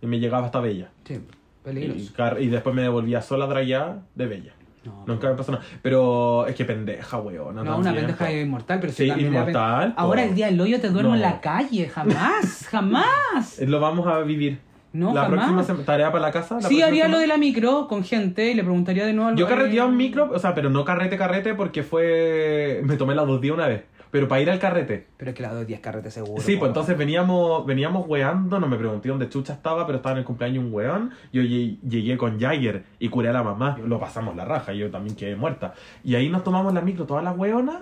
[0.01, 0.89] Y me llegaba hasta Bella.
[1.05, 1.19] Sí, Y,
[1.63, 2.13] peligroso.
[2.15, 4.51] car- y después me devolvía sola a traía de Bella.
[4.83, 5.63] No, Nunca me pasó nada.
[5.81, 7.55] Pero es que pendeja, weón.
[7.55, 9.95] No, una pendeja inmortal, pero Sí, inmortal.
[9.97, 11.27] Ahora el día del hoyo te duermo en No.
[11.27, 13.59] la calle, jamás, jamás.
[13.65, 14.59] Lo vamos a vivir.
[14.95, 15.51] No, la jamás.
[15.53, 16.55] próxima tarea para la casa.
[16.55, 19.35] la Sí, haría lo de la micro con gente y le preguntaría de nuevo al-
[19.35, 22.81] Yo carreteaba en micro, o sea, pero no carrete, carrete, porque fue.
[22.83, 23.83] Me tomé las dos días una vez.
[24.11, 25.07] Pero para ir al carrete.
[25.17, 26.41] Pero es que la doy 10 carretes seguro.
[26.41, 30.19] Sí, pues entonces veníamos, veníamos weando, no me pregunté dónde chucha estaba, pero estaba en
[30.19, 31.11] el cumpleaños un weón.
[31.33, 33.77] Yo lle- llegué con Jagger y curé a la mamá.
[33.85, 35.73] Lo pasamos la raja, yo también quedé muerta.
[36.05, 37.79] Y ahí nos tomamos la micro, todas las weonas,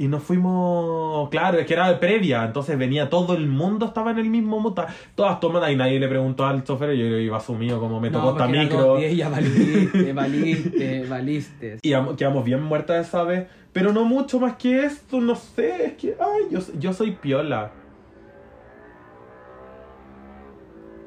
[0.00, 1.28] y nos fuimos.
[1.28, 4.86] Claro, es que era previa, entonces venía todo el mundo, estaba en el mismo muta.
[5.14, 8.18] Todas tomadas y nadie le preguntó al chofer, y yo iba asumido como me No,
[8.22, 8.96] tocó esta micro.
[8.96, 11.78] días, ya valiste, valiste, valiste.
[11.82, 13.46] Y am- quedamos bien muertas esa vez.
[13.72, 15.84] Pero no mucho más que esto, no sé.
[15.84, 17.70] Es que, ay, yo, yo soy piola.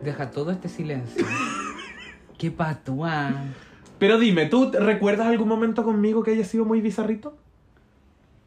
[0.01, 1.25] Deja todo este silencio.
[2.37, 3.31] Qué patúa.
[3.97, 7.37] Pero dime, ¿tú recuerdas algún momento conmigo que haya sido muy bizarrito?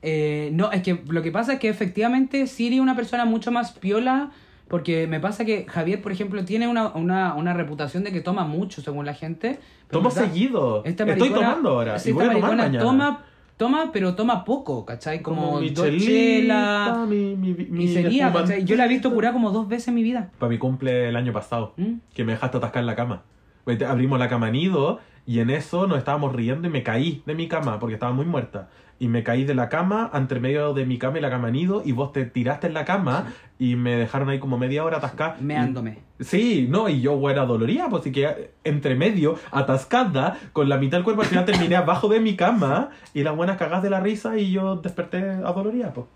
[0.08, 3.50] Eh, no, es que lo que pasa es que efectivamente Siri es una persona mucho
[3.50, 4.30] más piola.
[4.68, 8.44] Porque me pasa que Javier, por ejemplo, tiene una, una, una reputación de que toma
[8.44, 9.60] mucho según la gente.
[9.90, 10.82] Tomo verdad, seguido.
[10.84, 11.98] esta Estoy tomando ahora.
[12.00, 12.78] sí, y voy esta a tomar mañana.
[12.80, 13.24] toma,
[13.56, 15.22] toma, pero toma poco, ¿cachai?
[15.22, 17.06] Como, mi dos chelas.
[17.06, 18.32] mi, mi, mi sería.
[18.32, 18.64] ¿cachai?
[18.64, 20.30] Yo la he visto curar como dos veces en mi vida.
[20.38, 21.74] Para mi cumple el año pasado.
[21.76, 21.94] ¿Mm?
[22.12, 23.22] Que me dejaste atascar en la cama.
[23.88, 27.46] Abrimos la cama nido y en eso nos estábamos riendo y me caí de mi
[27.48, 28.68] cama porque estaba muy muerta.
[28.98, 31.82] Y me caí de la cama, entre medio de mi cama y la cama nido,
[31.84, 35.36] y vos te tiraste en la cama y me dejaron ahí como media hora atascada.
[35.40, 35.98] Meándome.
[36.20, 40.96] Sí, no, y yo era dolorida, pues así que entre medio, atascada, con la mitad
[40.98, 44.00] del cuerpo, al final terminé abajo de mi cama y las buenas cagadas de la
[44.00, 46.06] risa y yo desperté adolorida, pues.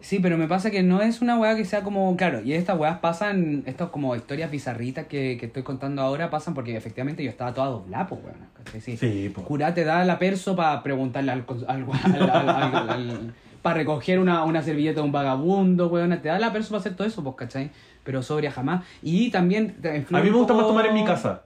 [0.00, 2.16] Sí, pero me pasa que no es una weá que sea como.
[2.16, 6.54] Claro, y estas weas pasan, estas como historias bizarritas que, que estoy contando ahora pasan
[6.54, 8.36] porque efectivamente yo estaba toda doblada, pues weón.
[8.80, 8.96] Sí.
[8.96, 9.46] Sí, pues.
[9.46, 12.48] Curá te da la perso para preguntarle al, al,
[12.88, 16.10] al- para recoger una, una servilleta de un vagabundo, weón.
[16.22, 17.70] Te da la perso para hacer todo eso, pues, ¿cachai?
[18.04, 18.84] Pero sobria jamás.
[19.02, 21.42] Y también te A mí me gusta más tomar en mi casa.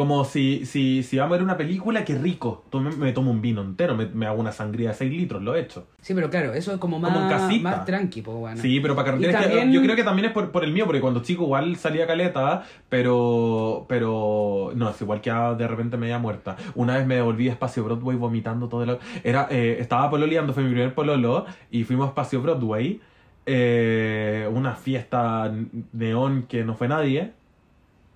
[0.00, 2.64] Como si, si, si vamos a ver una película, qué rico.
[2.70, 5.54] Tome- me tomo un vino entero, me, me hago una sangría de 6 litros, lo
[5.54, 5.88] he hecho.
[6.00, 7.62] Sí, pero claro, eso es como más, Como casita.
[7.62, 8.56] más tranqui, pues, weón.
[8.56, 10.64] Sí, pero para carretera Y es que- también- yo creo que también es por, por
[10.64, 15.68] el mío, porque cuando chico igual salía caleta, pero pero no, es igual que de
[15.68, 16.56] repente media muerta.
[16.74, 18.98] Una vez me devolví a Espacio Broadway vomitando todo el...
[19.22, 23.00] Era, eh, estaba pololeando, fue mi primer pololo, y fuimos a Espacio Broadway,
[23.46, 25.52] eh, una fiesta
[25.92, 27.32] neón que no fue nadie.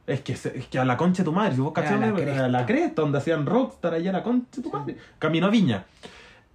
[0.07, 2.13] Es que, se- es que a la concha de tu madre, si vos cachás, la
[2.25, 2.49] cresta.
[2.49, 4.97] la cresta, donde hacían rockstar allá a la concha de tu madre.
[5.19, 5.85] Camino a Viña.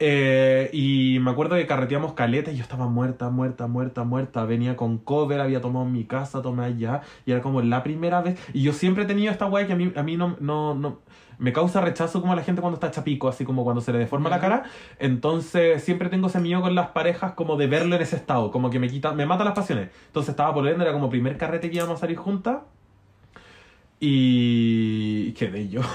[0.01, 4.45] Eh, y me acuerdo que carreteamos caleta y yo estaba muerta, muerta, muerta, muerta.
[4.45, 7.01] Venía con cover, había tomado en mi casa, tomé allá.
[7.25, 8.39] Y era como la primera vez.
[8.53, 10.99] Y yo siempre he tenido esta weá que a mí, a mí no, no, no.
[11.37, 13.97] Me causa rechazo como a la gente cuando está chapico, así como cuando se le
[13.99, 14.63] deforma la cara.
[14.99, 18.69] Entonces siempre tengo ese miedo con las parejas como de verlo en ese estado, como
[18.69, 19.89] que me quita, me mata las pasiones.
[20.07, 22.59] Entonces estaba por era como primer carrete que íbamos a salir juntas.
[23.99, 25.81] Y quedé yo.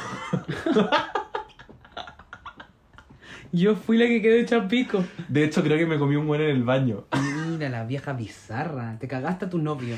[3.52, 5.04] Yo fui la que quedó hecha pico.
[5.28, 7.04] De hecho, creo que me comí un buen en el baño.
[7.48, 8.96] Mira, la vieja bizarra.
[8.98, 9.94] Te cagaste a tu novio.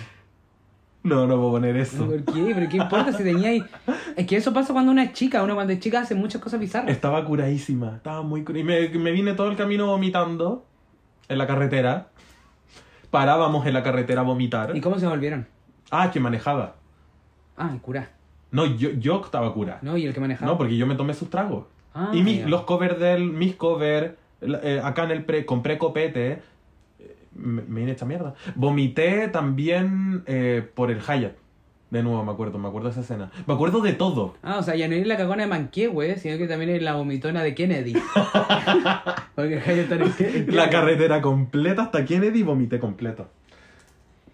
[1.02, 2.04] No, no puedo poner eso.
[2.06, 2.52] ¿Por qué?
[2.54, 3.64] ¿Pero qué importa si tenía ahí?
[4.14, 5.42] Es que eso pasa cuando uno es chica.
[5.42, 6.90] Uno cuando es chica hace muchas cosas bizarras.
[6.90, 10.66] Estaba curadísima, estaba muy cura- Y me, me vine todo el camino vomitando
[11.28, 12.08] en la carretera.
[13.10, 14.76] Parábamos en la carretera a vomitar.
[14.76, 15.46] ¿Y cómo se volvieron?
[15.90, 16.76] Ah, que manejaba.
[17.56, 18.10] Ah, el cura.
[18.50, 19.78] No, yo, yo estaba cura.
[19.82, 19.96] ¿No?
[19.96, 20.50] ¿Y el que manejaba?
[20.52, 21.66] No, porque yo me tomé sus tragos.
[21.94, 26.40] Ah, y mis, los covers del, mis covers, eh, acá en el pre, compré copete.
[26.98, 28.34] eh, Me, me vine hecha mierda.
[28.54, 31.34] Vomité también eh, por el Hyatt.
[31.88, 33.30] De nuevo, me acuerdo, me acuerdo de esa escena.
[33.46, 34.34] Me acuerdo de todo.
[34.42, 36.94] Ah, o sea, ya no eres la cagona de Manquehue, sino que también eres la
[36.94, 37.94] vomitona de Kennedy.
[39.34, 40.02] Porque Jaya está en
[40.48, 43.28] en La carretera completa hasta Kennedy vomité completo.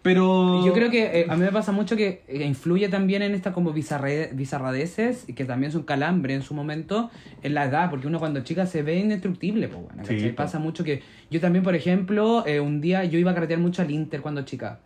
[0.03, 0.65] Pero.
[0.67, 3.53] Yo creo que eh, a mí me pasa mucho que eh, influye también en estas
[3.55, 7.11] como bizarre- bizarradeces, que también son calambre en su momento,
[7.43, 10.29] en la edad, porque uno cuando chica se ve indestructible, pues bueno, Sí.
[10.37, 13.81] Pasa mucho que yo también, por ejemplo, eh, un día yo iba a carretear mucho
[13.83, 14.81] al Inter cuando chica.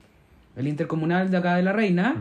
[0.55, 2.17] El intercomunal de acá de la Reina,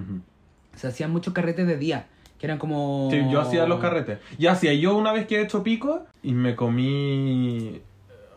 [0.76, 2.08] se hacían muchos carretes de día,
[2.40, 3.08] que eran como...
[3.12, 4.20] Sí, yo hacía los carretes.
[4.38, 7.80] Ya hacía yo una vez que he hecho pico y me comí.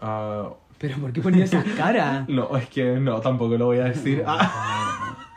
[0.00, 2.28] ah, Pero ¿por qué ponía esas caras?
[2.28, 4.22] no, es que no, tampoco lo voy a decir.
[4.26, 5.16] Ah,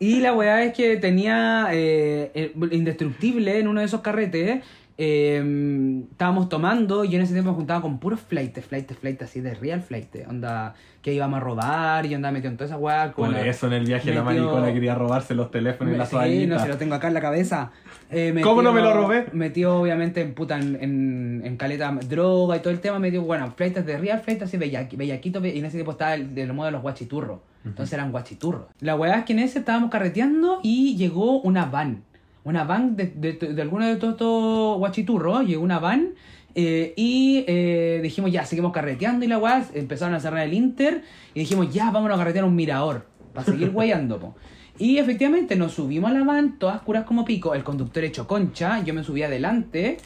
[0.00, 4.62] Y la weá es que tenía eh, indestructible en uno de esos carretes
[4.96, 9.22] eh, estábamos tomando y yo en ese tiempo me juntaba con puros flight, flight, flight,
[9.22, 10.14] así de real flight.
[10.28, 13.12] Onda, que íbamos a robar y andaba metido en toda esa weá.
[13.12, 15.96] con Por la- eso en el viaje la metió- maricona quería robarse los teléfonos y
[15.98, 16.54] la Sí, toallita.
[16.56, 17.70] no, si lo tengo acá en la cabeza.
[18.10, 19.26] Eh, ¿Cómo no me lo robé?
[19.32, 22.98] Metió obviamente en puta en, en, en caleta droga y todo el tema.
[22.98, 25.44] Metió, bueno, flights de real flights así bellaqui- bellaquito.
[25.44, 27.40] Y en ese tiempo estaba el del modo de los guachiturros.
[27.64, 28.66] Entonces eran guachiturros.
[28.80, 32.02] La weá es que en ese estábamos carreteando y llegó una van.
[32.44, 35.46] Una van de, de, de alguno de todos estos guachiturros.
[35.46, 36.10] Llegó una van.
[36.54, 41.02] eh, y eh, dijimos, ya, seguimos carreteando y la weá, empezaron a cerrar el Inter
[41.34, 43.72] y dijimos, ya, vámonos a carretear un mirador, para seguir
[44.20, 44.34] po.
[44.78, 48.82] Y efectivamente nos subimos a la van, todas curas como pico, el conductor hecho concha,
[48.84, 49.96] yo me subí adelante,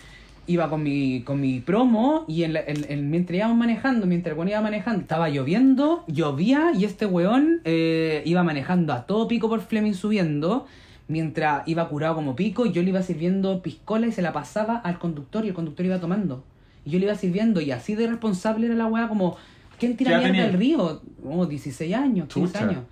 [0.47, 4.33] iba con mi, con mi promo y en la- en- en- mientras íbamos manejando, mientras
[4.33, 9.29] el weón iba manejando, estaba lloviendo, llovía y este weón eh, iba manejando a todo
[9.29, 10.67] pico por Fleming subiendo,
[11.09, 14.99] mientras iba curado como pico, yo le iba sirviendo piscola y se la pasaba al
[14.99, 16.45] conductor y el conductor iba tomando.
[16.85, 19.37] Y yo le iba sirviendo y así de responsable era la weá como,
[19.79, 21.03] ¿quién tira ¿Qué edad mierda del río?
[21.23, 22.69] Como 16 años, 15 Chucha.
[22.69, 22.85] años.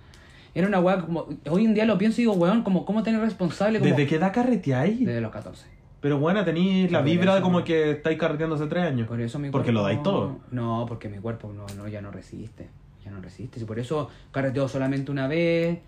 [0.53, 3.21] Era una weá como, hoy en día lo pienso y digo, weón, como, ¿cómo tener
[3.21, 3.79] responsable?
[3.79, 5.05] Como, ¿Desde qué edad carreteáis?
[5.05, 5.77] Desde los 14.
[5.99, 9.07] Pero bueno, tenéis la vibra de como que estáis carreteando hace tres años.
[9.07, 10.39] Por eso mi Porque lo dais todo.
[10.51, 12.67] No, porque mi cuerpo no, no, ya no resiste.
[13.03, 13.59] Ya no resiste.
[13.59, 15.79] Y por eso carreteo solamente una vez.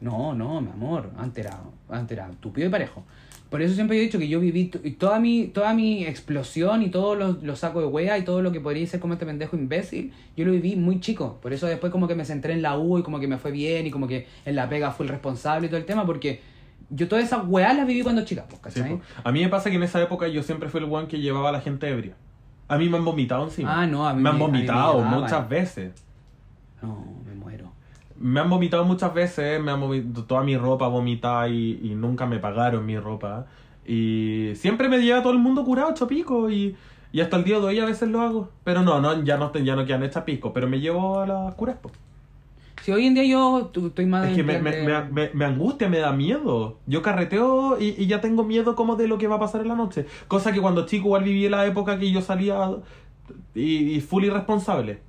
[0.00, 1.10] No, no, mi amor.
[1.16, 3.02] Antes era, antes era tupido y parejo.
[3.50, 4.66] Por eso siempre he dicho que yo viví
[4.98, 8.50] toda mi, toda mi explosión y todos los, los sacos de wea y todo lo
[8.52, 11.38] que podría ser como este pendejo imbécil, yo lo viví muy chico.
[11.40, 13.52] Por eso después como que me centré en la U y como que me fue
[13.52, 16.40] bien y como que en la pega fue el responsable y todo el tema porque
[16.90, 18.96] yo todas esas weas las viví cuando chica, pues, Sí, ¿cachai?
[18.96, 19.02] po.
[19.24, 21.48] a mí me pasa que en esa época yo siempre fui el one que llevaba
[21.50, 22.14] a la gente ebria.
[22.68, 23.80] A mí me han vomitado encima.
[23.82, 25.92] Ah, no, a mí me han me- me vomitado muchas veces.
[26.82, 27.04] No,
[28.20, 32.26] me han vomitado muchas veces, me han vomitado toda mi ropa vomitada y, y nunca
[32.26, 33.46] me pagaron mi ropa.
[33.86, 36.50] Y siempre me lleva todo el mundo curado, hecho pico.
[36.50, 36.76] Y,
[37.12, 38.50] y hasta el día de hoy a veces lo hago.
[38.64, 40.52] Pero no, no ya no, ya no quedan hechas pico.
[40.52, 41.76] Pero me llevo a las curas.
[41.76, 41.90] po.
[42.82, 44.26] Si hoy en día yo estoy más...
[44.28, 46.78] Es que me, me, de- me, me- me angustia, me da miedo.
[46.86, 49.68] Yo carreteo y, y ya tengo miedo como de lo que va a pasar en
[49.68, 50.06] la noche.
[50.28, 52.70] Cosa que cuando chico igual viví la época que yo salía
[53.54, 55.00] y, y full irresponsable.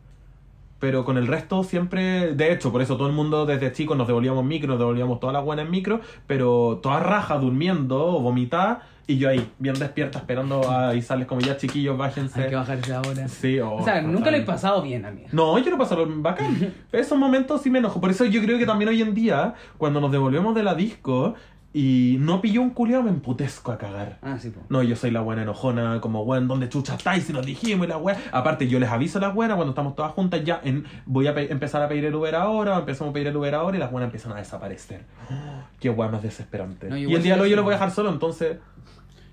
[0.79, 4.07] Pero con el resto siempre, de hecho, por eso todo el mundo desde chicos nos
[4.07, 8.79] devolvíamos micro, nos devolvíamos todas las buenas en micro, pero todas rajas durmiendo o vomitadas
[9.09, 12.43] y yo ahí, bien despierta, esperando a, y sales como ya chiquillos, bájense.
[12.43, 13.27] Hay que bajarse ahora.
[13.29, 15.23] Sí, oh, o sea, nunca le he pasado bien a mí.
[15.31, 16.73] No, yo no paso bacán.
[16.91, 18.01] Esos momentos sí me enojo.
[18.01, 21.35] Por eso yo creo que también hoy en día, cuando nos devolvemos de la disco
[21.77, 24.17] y no pilló un culiao, me emputezco a cagar.
[24.23, 24.61] Ah, sí, po.
[24.69, 27.25] No, yo soy la buena enojona, como, weón, ¿dónde chucha estáis?
[27.25, 28.17] Si nos dijimos y la weá.
[28.31, 31.35] Aparte, yo les aviso a las buenas cuando estamos todas juntas, ya en, voy a
[31.35, 33.79] pe- empezar a pedir el Uber ahora, o empezamos a pedir el Uber ahora y
[33.79, 35.01] las buenas empiezan a desaparecer.
[35.79, 36.89] Qué weá más desesperante.
[36.89, 38.57] No, y el día de sí hoy yo lo voy a dejar solo, entonces.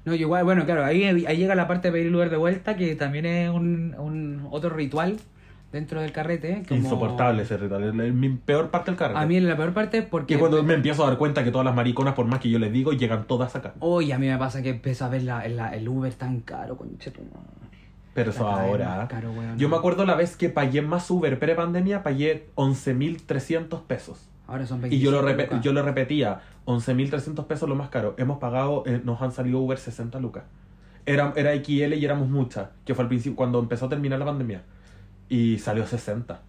[0.04, 2.76] No, yo igual, bueno, claro, ahí, ahí llega la parte de pedir lugar de vuelta,
[2.76, 5.16] que también es un, un otro ritual
[5.74, 6.62] dentro del carrete.
[6.66, 8.00] como- Insoportable ese ritual.
[8.00, 9.20] Es mi peor parte del carrete.
[9.20, 10.34] A mí la peor parte es porque...
[10.34, 12.58] Que cuando me empiezo a dar cuenta que todas las mariconas, por más que yo
[12.58, 13.74] les digo, llegan todas acá.
[13.80, 16.76] Oye, a mí me pasa que empiezo a ver la, la- el Uber tan caro,
[16.78, 17.20] concha tu.
[18.14, 19.08] Pero eso ahora.
[19.08, 19.32] caro.
[19.56, 24.28] Yo me acuerdo la vez que pagué más Uber pre-pandemia, pagué 11.300 pesos.
[24.46, 25.64] Ahora son Y yo lo, 25 repe- lucas.
[25.64, 28.14] yo lo repetía, 11.300 pesos lo más caro.
[28.18, 30.44] Hemos pagado, eh, nos han salido Uber 60 lucas.
[31.06, 34.24] Era, era XL y éramos muchas, que fue al principio, cuando empezó a terminar la
[34.26, 34.62] pandemia.
[35.28, 36.42] Y salió 60.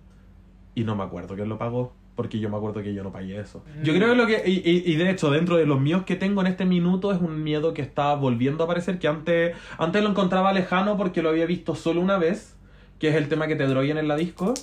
[0.75, 3.39] Y no me acuerdo quién lo pagó, porque yo me acuerdo que yo no pagué
[3.39, 3.63] eso.
[3.83, 6.15] Yo creo que lo que, y, y- y de hecho, dentro de los míos que
[6.15, 10.03] tengo en este minuto, es un miedo que está volviendo a aparecer, que antes, antes
[10.03, 12.55] lo encontraba lejano porque lo había visto solo una vez,
[12.99, 14.53] que es el tema que te droguen en la disco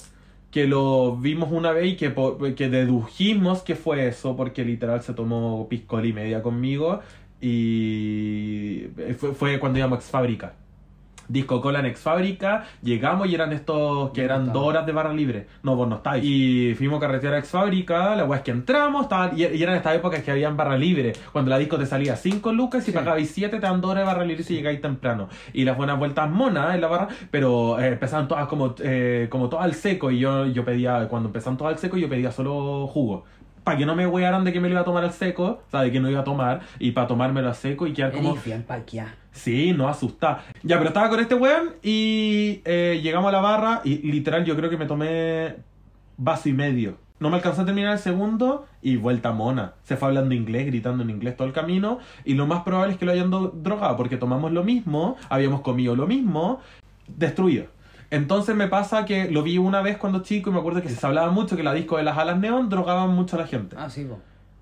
[0.50, 2.14] que lo vimos una vez y que,
[2.54, 7.00] que dedujimos que fue eso, porque literal se tomó piscola y media conmigo
[7.40, 8.86] y
[9.18, 10.54] fue, fue cuando íbamos a Fábrica.
[11.32, 14.92] Disco Cola en Ex Fábrica, llegamos y eran estos que no eran dos horas de
[14.92, 15.46] barra libre.
[15.62, 16.22] No, vos no estáis.
[16.24, 19.62] Y fuimos a carretera a Ex Fábrica, la weá es que entramos, estaban, y, y
[19.62, 22.92] eran estas épocas que habían barra libre, cuando la disco te salía 5 lucas y
[22.92, 22.92] Sí.
[22.92, 25.28] pagabais 7 te dan 2 horas de barra libre si llegáis temprano.
[25.54, 29.48] Y las buenas vueltas monas en la barra, pero eh, empezaban todas como, eh, como
[29.48, 32.86] todas al seco y yo, yo pedía, cuando empezaban todas al seco yo pedía solo
[32.88, 33.24] jugo.
[33.64, 35.70] Para que no me wearan de que me lo iba a tomar al seco, o
[35.70, 38.34] sea, de que no iba a tomar, y para tomármelo al seco y quedar como...
[39.30, 40.42] Sí, no asusta.
[40.62, 44.56] Ya, pero estaba con este weón y eh, llegamos a la barra y literal yo
[44.56, 45.54] creo que me tomé
[46.16, 46.96] vaso y medio.
[47.20, 49.74] No me alcanzó a terminar el segundo y vuelta mona.
[49.84, 52.98] Se fue hablando inglés, gritando en inglés todo el camino y lo más probable es
[52.98, 56.60] que lo hayan do- drogado porque tomamos lo mismo, habíamos comido lo mismo,
[57.06, 57.66] destruido.
[58.12, 61.06] Entonces me pasa que lo vi una vez cuando chico y me acuerdo que se
[61.06, 63.74] hablaba mucho que la disco de las alas neón drogaban mucho a la gente.
[63.78, 64.18] Ah, sí, po.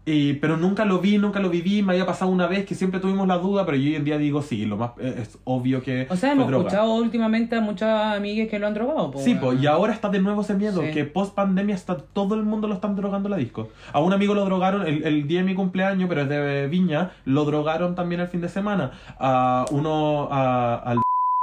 [0.07, 3.01] Y, pero nunca lo vi, nunca lo viví, me había pasado una vez que siempre
[3.01, 5.83] tuvimos la duda, pero yo hoy en día digo sí, lo más eh, es obvio
[5.83, 6.69] que O sea, hemos droga.
[6.69, 9.11] escuchado últimamente a muchas amigas que lo han drogado.
[9.11, 10.91] po, Sí, pues, y ahora está de nuevo ese miedo, Sí.
[10.93, 13.69] que post pandemia está todo el mundo lo están drogando la disco.
[13.93, 17.11] A un amigo lo drogaron el, el día de mi cumpleaños, pero es de Viña,
[17.27, 18.93] lo drogaron también el fin de semana.
[19.19, 21.01] A uno, a, al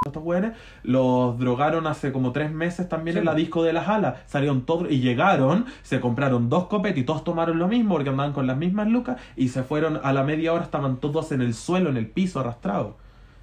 [0.07, 3.19] estos weones, los drogaron hace como tres meses también Sí.
[3.19, 4.15] en la disco de las alas.
[4.25, 8.33] Salieron todos y llegaron, se compraron dos copetes y todos tomaron lo mismo porque andaban
[8.33, 11.53] con las mismas lucas y se fueron a la media hora, estaban todos en el
[11.53, 12.93] suelo, en el piso, arrastrados.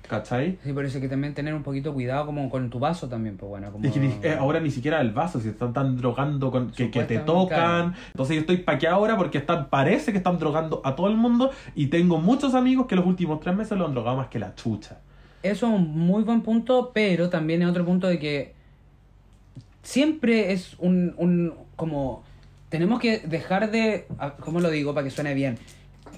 [0.09, 0.59] ¿Cachai?
[0.63, 3.39] Sí, por eso hay que también tener un poquito cuidado como con tu vaso también,
[3.39, 3.73] pues bueno.
[3.73, 3.87] Como...
[3.87, 7.05] Es que eh, ahora ni siquiera el vaso, si están tan drogando con que, que
[7.05, 7.59] te tocan.
[7.59, 7.93] claro.
[8.09, 11.17] Entonces yo estoy pa' que ahora porque están, parece que están drogando a todo el
[11.17, 14.39] mundo y tengo muchos amigos que los últimos tres meses lo han drogado más que
[14.39, 14.99] la chucha.
[15.45, 18.55] Eso es un muy buen punto, pero también es otro punto de que
[19.83, 22.25] siempre es un, un como
[22.71, 25.59] tenemos que dejar de, ah, ¿cómo lo digo para que suene bien?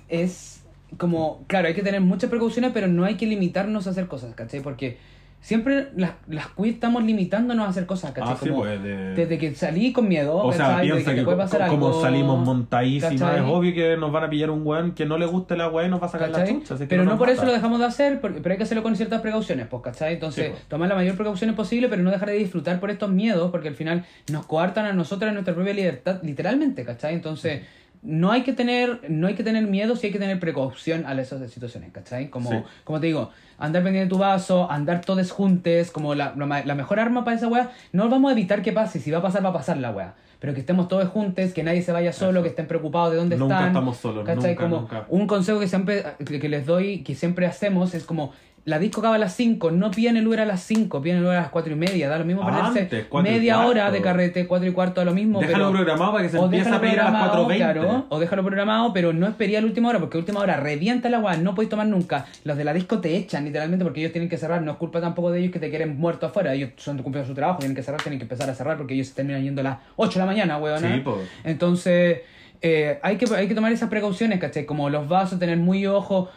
[0.09, 0.63] Es
[0.97, 4.33] como, claro, hay que tener muchas precauciones, pero no hay que limitarnos a hacer cosas,
[4.37, 4.61] ¿cachai?
[4.61, 4.97] Porque
[5.41, 8.33] siempre las, las queer estamos limitándonos a hacer cosas, ¿cachai?
[8.35, 11.23] Ah, sí, Como pues, de- Desde que salí con miedo, O sea, piensa te que,
[11.25, 13.37] puede pasar como algo, salimos montadísimas, ¿cachai?
[13.45, 15.87] es obvio que nos van a pillar un weón que no le guste la weá
[15.87, 16.55] y nos va a sacar la ¿cachai?
[16.55, 16.75] chucha.
[16.75, 18.83] así que pero no por eso lo dejamos de hacer, porque- pero hay que hacerlo
[18.83, 20.15] con ciertas precauciones, pues, ¿cachai?
[20.15, 20.65] Entonces, Sí, pues.
[20.65, 23.75] tomar la mayor precauciones posible, pero no dejar de disfrutar por estos miedos, porque al
[23.77, 27.15] final nos coartan a nosotras nuestra propia libertad, literalmente, ¿cachai?
[27.15, 27.63] Entonces,
[28.07, 31.21] no hay que tener, no hay que tener miedo, sí hay que tener precaución a
[31.21, 32.31] esas situaciones, ¿cachai?
[32.31, 32.57] Como, Sí.
[32.85, 37.01] como te digo, andar pendiente de tu vaso, andar todos juntos, como la, la, mejor
[37.01, 39.49] arma para esa weá, no vamos a evitar que pase, si va a pasar, va
[39.51, 40.15] a pasar la weá.
[40.39, 42.43] Pero que estemos todos juntos, que nadie se vaya solo, Eso.
[42.43, 43.69] que estén preocupados de dónde Nunca están.
[43.69, 44.51] estamos solos, ¿cachai?
[44.51, 45.07] nunca, como nunca.
[45.09, 48.33] un consejo que siempre que les doy, que siempre hacemos, es como
[48.67, 51.25] la disco acaba a las 5, no pidan el Uber a las 5, pidan el
[51.25, 54.49] Uber a las 4 y media, da lo mismo perderse Antes, media hora de carrete,
[54.49, 55.39] 4 y cuarto, da lo mismo.
[55.41, 57.57] Déjalo pero- programado para que se empiece a pedir a las programado, 4.20.
[57.57, 61.07] claro, o déjalo programado, pero no esperé a la última hora, porque última hora revienta
[61.07, 62.27] el agua, no podéis tomar nunca.
[62.43, 65.01] Los de la disco te echan literalmente porque ellos tienen que cerrar, no es culpa
[65.01, 67.85] tampoco de ellos que te quieren muerto afuera, ellos son cumpliendo su trabajo, tienen que
[67.85, 70.19] cerrar, tienen que empezar a cerrar porque ellos se terminan yendo a las 8 de
[70.19, 70.81] la mañana, weón.
[70.81, 71.19] Sí, pues.
[71.45, 72.19] Entonces,
[72.63, 74.67] eh, hay, que, hay que tomar esas precauciones, ¿cachai?
[74.67, 76.29] Como los vasos, tener muy ojo.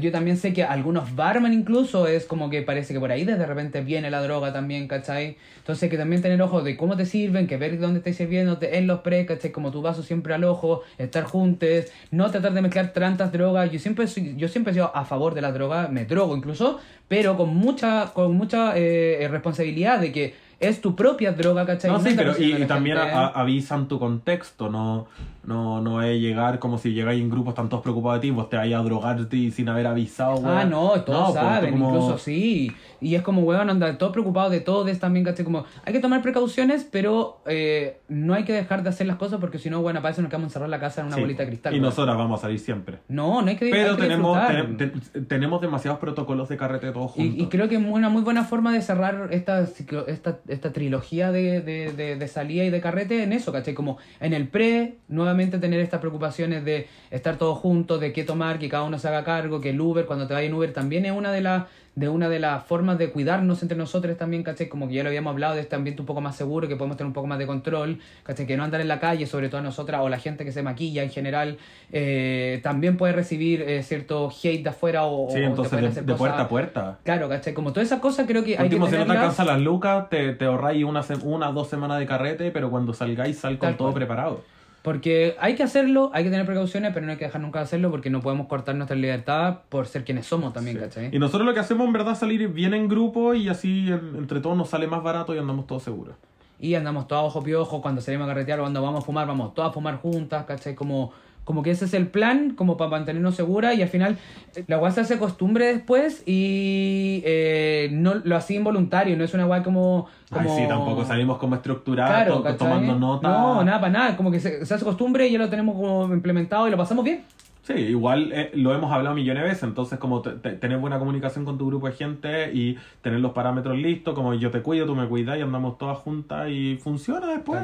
[0.00, 3.36] Yo también sé que algunos barman incluso es como que parece que por ahí de
[3.44, 5.36] repente viene la droga también, ¿cachai?
[5.58, 8.78] Entonces hay que también tener ojo de cómo te sirven, que ver dónde estáis sirviéndote
[8.78, 9.52] en los pre, ¿cachai?
[9.52, 13.70] Como tu vaso siempre al ojo, estar juntos, no tratar de mezclar tantas drogas.
[13.70, 16.78] Yo siempre, soy- yo siempre he sido a favor de la droga, me drogo incluso,
[17.06, 21.90] pero con mucha, con mucha eh, responsabilidad de que es tu propia droga, ¿cachai?
[21.90, 25.06] No, sí, pero y, también a- avisan tu contexto, no,
[25.48, 28.48] no, no es llegar como si llegáis en grupos están todos preocupados de ti, vos
[28.50, 30.70] te vayas a drogarte y sin haber avisado, Ah, weón.
[30.70, 32.70] no, todos pues, saben, como- incluso sí.
[33.00, 35.44] Y es como, weón, anda todos preocupados de todo, es también, ¿cachai?
[35.44, 39.40] Como, hay que tomar precauciones, pero eh, no hay que dejar de hacer las cosas
[39.40, 41.22] porque si no, bueno, para eso nos quedamos encerrados en la casa en una Sí,
[41.22, 41.72] bolita de cristal.
[41.72, 41.84] Y weón.
[41.90, 42.98] nosotras vamos a salir siempre.
[43.08, 46.90] No, no hay que Pero hay que tenemos, ten- ten- tenemos demasiados protocolos de carrete
[46.92, 47.34] todos juntos.
[47.36, 49.60] Y, y creo que es una muy buena forma de cerrar esta,
[50.06, 53.74] esta, esta trilogía de, de, de, de salida y de carrete en eso, ¿cachai?
[53.74, 58.58] Como en el pre, nuevamente tener estas preocupaciones de estar todos juntos, de qué tomar,
[58.58, 61.06] que cada uno se haga cargo, que el Uber, cuando te vaya en Uber, también
[61.06, 64.68] es una de las de una de las formas de cuidarnos entre nosotros también, ¿cachai?
[64.68, 66.96] Como que ya lo habíamos hablado de este ambiente un poco más seguro, que podemos
[66.96, 68.46] tener un poco más de control, ¿cachai?
[68.46, 71.02] Que no andar en la calle, sobre todo nosotras o la gente que se maquilla
[71.02, 71.58] en general,
[71.90, 76.12] eh, también puede recibir eh, cierto hate de afuera o, Sí, entonces de, hacer de
[76.12, 76.98] cosas- puerta a puerta.
[77.02, 77.52] Claro, ¿cachai?
[77.52, 79.58] Como todas esas cosas creo que hay que último, si no te tenerlas- alcanzan las
[79.60, 83.70] lucas, te, te ahorráis una, una dos semanas de carrete, pero cuando salgáis, sal con
[83.70, 83.94] Tal todo cual.
[83.94, 84.44] preparado.
[84.88, 87.64] Porque hay que hacerlo, hay que tener precauciones, pero no hay que dejar nunca de
[87.64, 90.82] hacerlo porque no podemos cortar nuestra libertad por ser quienes somos también, Sí.
[90.82, 91.10] ¿cachai?
[91.14, 94.16] Y nosotros lo que hacemos en verdad es salir bien en grupo y así en-
[94.16, 96.16] entre todos nos sale más barato y andamos todos seguros.
[96.58, 99.52] Y andamos todos ojo piojo, cuando salimos a carretear o cuando vamos a fumar, vamos
[99.52, 100.74] todas a fumar juntas, ¿cachai?
[100.74, 101.12] Como,
[101.48, 104.18] como que ese es el plan, como para mantenernos seguras y al final
[104.54, 109.32] eh, la weá se hace costumbre después y eh, no lo así involuntario, no es
[109.32, 110.50] una weá como, como...
[110.54, 112.58] Ay, sí, tampoco salimos como estructurados, Claro, to- ¿cachai?
[112.58, 113.28] tomando nota.
[113.30, 116.12] No, nada, para nada, como que se, se hace costumbre y ya lo tenemos como
[116.12, 117.22] implementado y lo pasamos bien.
[117.62, 120.98] Sí, igual eh, lo hemos hablado millones de veces, entonces como te- te- tener buena
[120.98, 124.84] comunicación con tu grupo de gente y tener los parámetros listos, como yo te cuido,
[124.84, 127.62] tú me cuidas y andamos todas juntas y funciona después.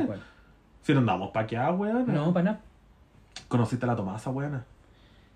[0.80, 2.06] Si no andamos paqueadas, weón.
[2.06, 2.60] No, para nada.
[3.48, 4.62] ¿Conociste a la Tomasa, weón?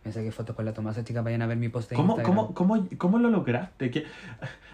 [0.05, 2.37] Me saqué fotos con la Tomasa, chicas, vayan a ver mi post de ¿Cómo, Instagram.
[2.55, 3.91] cómo, cómo, ¿Cómo lo lograste?
[3.91, 4.05] ¿Qué-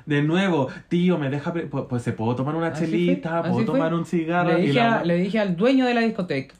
[0.06, 1.52] De nuevo, tío, me deja.
[1.52, 3.74] Pues, pues se puedo tomar una Así chelita, fue, puedo así fue.
[3.78, 4.50] tomar un cigarro.
[4.52, 6.54] Le y dije, la- a- le dije al dueño de la discoteca,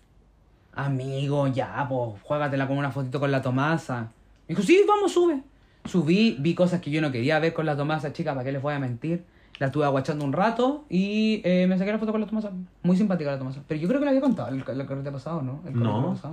[0.74, 4.00] amigo, ya, pues, juégatela con una fotito con la Tomasa.
[4.48, 5.40] Me dijo, sí, vamos, sube.
[5.85, 8.62] Subí, vi cosas que yo no quería ver con la Tomasa, chica, ¿para qué les
[8.62, 9.24] voy a mentir?
[9.59, 12.50] La estuve aguachando un rato y eh, me saqué la foto con la Tomasa.
[12.83, 13.61] Muy simpática la Tomasa.
[13.68, 15.60] Pero yo creo que la había contado el, el carrete pasado, ¿no?
[15.67, 16.15] El No.
[16.15, 16.33] pasado.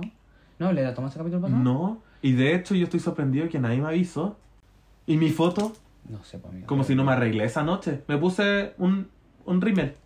[0.58, 0.72] ¿No?
[0.72, 1.62] ¿Le da Tomás el capítulo pasado?
[1.62, 2.02] No.
[2.22, 4.36] Y de hecho yo estoy sorprendido que nadie me avisó.
[5.06, 5.72] Y mi foto,
[6.08, 6.66] No sé, pues, amigo.
[6.66, 8.02] como si no me arreglé esa noche.
[8.06, 9.08] Me puse un,
[9.44, 9.96] un rímel.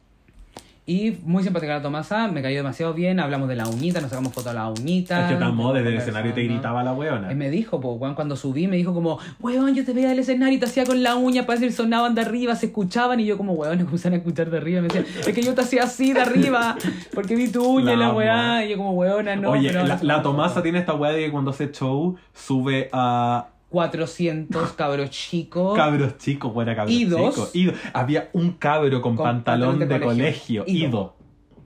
[0.88, 4.32] Y muy simpática la Tomasa, me cayó demasiado bien, hablamos de la uñita, nos sacamos
[4.32, 5.24] fotos de la uñita.
[5.24, 7.32] Es que tamó desde el escenario te gritaba la weona.
[7.32, 10.54] Y me dijo, weón, cuando subí, me dijo como, weón, yo te veía del escenario
[10.54, 13.36] y te hacía con la uña para decir sonaban de arriba, se escuchaban, y yo
[13.36, 15.82] como, weón, me empezaron a escuchar de arriba, me decían, es que yo te hacía
[15.82, 16.76] así de arriba,
[17.12, 19.50] porque vi tu uña y La weá, y yo como, weona, no.
[19.50, 24.72] Oye, pero la, Tomasa tiene esta weá de que cuando hace show sube a 400
[24.72, 25.74] cabros chicos.
[25.76, 27.34] cabros chicos, buena cabros Idos.
[27.34, 27.50] chicos.
[27.54, 27.72] Ido.
[27.92, 30.64] Había un cabro con, Con pantalón de, colegio.
[30.66, 30.88] Ido.
[30.88, 31.16] Ido.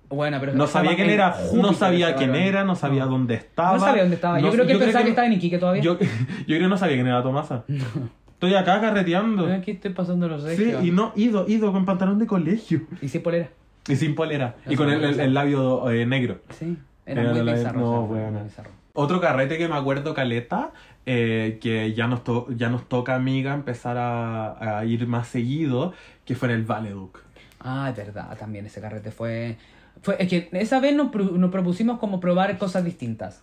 [0.08, 3.74] Bueno, pero No sabía quién era, Júpiter no sabía quién era, no sabía dónde estaba.
[3.74, 4.40] No sabía dónde estaba.
[4.40, 5.82] Yo No- creo que él pensaba que, estaba en Iquique todavía.
[5.82, 6.06] Yo, yo
[6.46, 7.64] creo que no sabía quién era Tomasa.
[8.32, 9.52] Estoy acá carreteando.
[9.52, 10.82] Aquí estoy pasando los Sí, regios.
[10.84, 12.80] y no, Ido, Ido con pantalón de colegio.
[13.02, 13.50] Y sin polera.
[13.86, 14.56] Y sin polera.
[14.68, 16.40] Y con el, el- labio eh, negro.
[16.58, 16.76] Sí.
[17.06, 17.80] Era Era muy bizarro.
[17.80, 18.30] no, bueno.
[18.32, 18.70] muy bizarro.
[18.92, 20.72] Otro carrete que me acuerdo, Caleta,
[21.06, 25.92] eh, que ya nos, to- ya nos toca, amiga, empezar a, ir más seguido,
[26.24, 27.18] que fue en el Valeduc.
[27.60, 29.56] Ah, es verdad, también ese carrete fue...
[30.02, 33.42] fue es que esa vez nos, pro- nos propusimos como probar cosas distintas.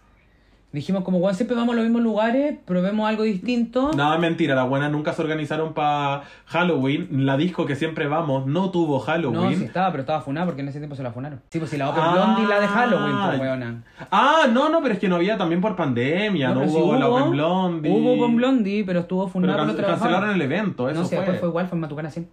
[0.74, 3.92] Dijimos como, bueno, siempre vamos a los mismos lugares, probemos algo distinto.
[3.96, 7.26] Nada, mentira, las buenas nunca se organizaron para Halloween.
[7.26, 9.58] La disco que siempre vamos no tuvo No, Halloween.
[9.60, 11.42] sí estaba, pero estaba funada porque en ese tiempo se la funaron.
[11.50, 12.12] Sí, pues si la Open Ah.
[12.12, 13.84] Blondie la de Halloween, pues weona.
[14.12, 16.96] Ah, no, no, pero es que no había también por pandemia, no, pero sí hubo,
[16.98, 17.90] la Open Blondie.
[17.92, 21.16] Hubo Open Blondie, pero estuvo Pero funada por can- cancelaron el evento, eso No sé,
[21.16, 21.20] fue.
[21.20, 22.28] después fue igual, fue en Matucana 100.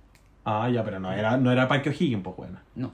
[0.45, 2.63] Ah, ya, pero no era, no era Parque O'Higgins, pues buena.
[2.75, 2.91] No.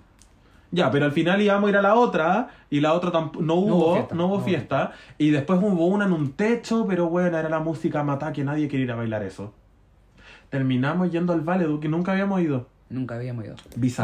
[0.72, 3.54] Ya, pero al final íbamos a ir a la otra y la otra tamp- no
[3.56, 4.92] hubo, hubo fiesta, no hubo no fiesta.
[5.18, 8.68] Y después hubo una en un techo, pero bueno, era la música mata que nadie
[8.68, 9.52] quería ir a bailar eso.
[10.48, 12.68] Terminamos yendo al Valedu que nunca habíamos ido.
[12.88, 13.54] Nunca habíamos ido.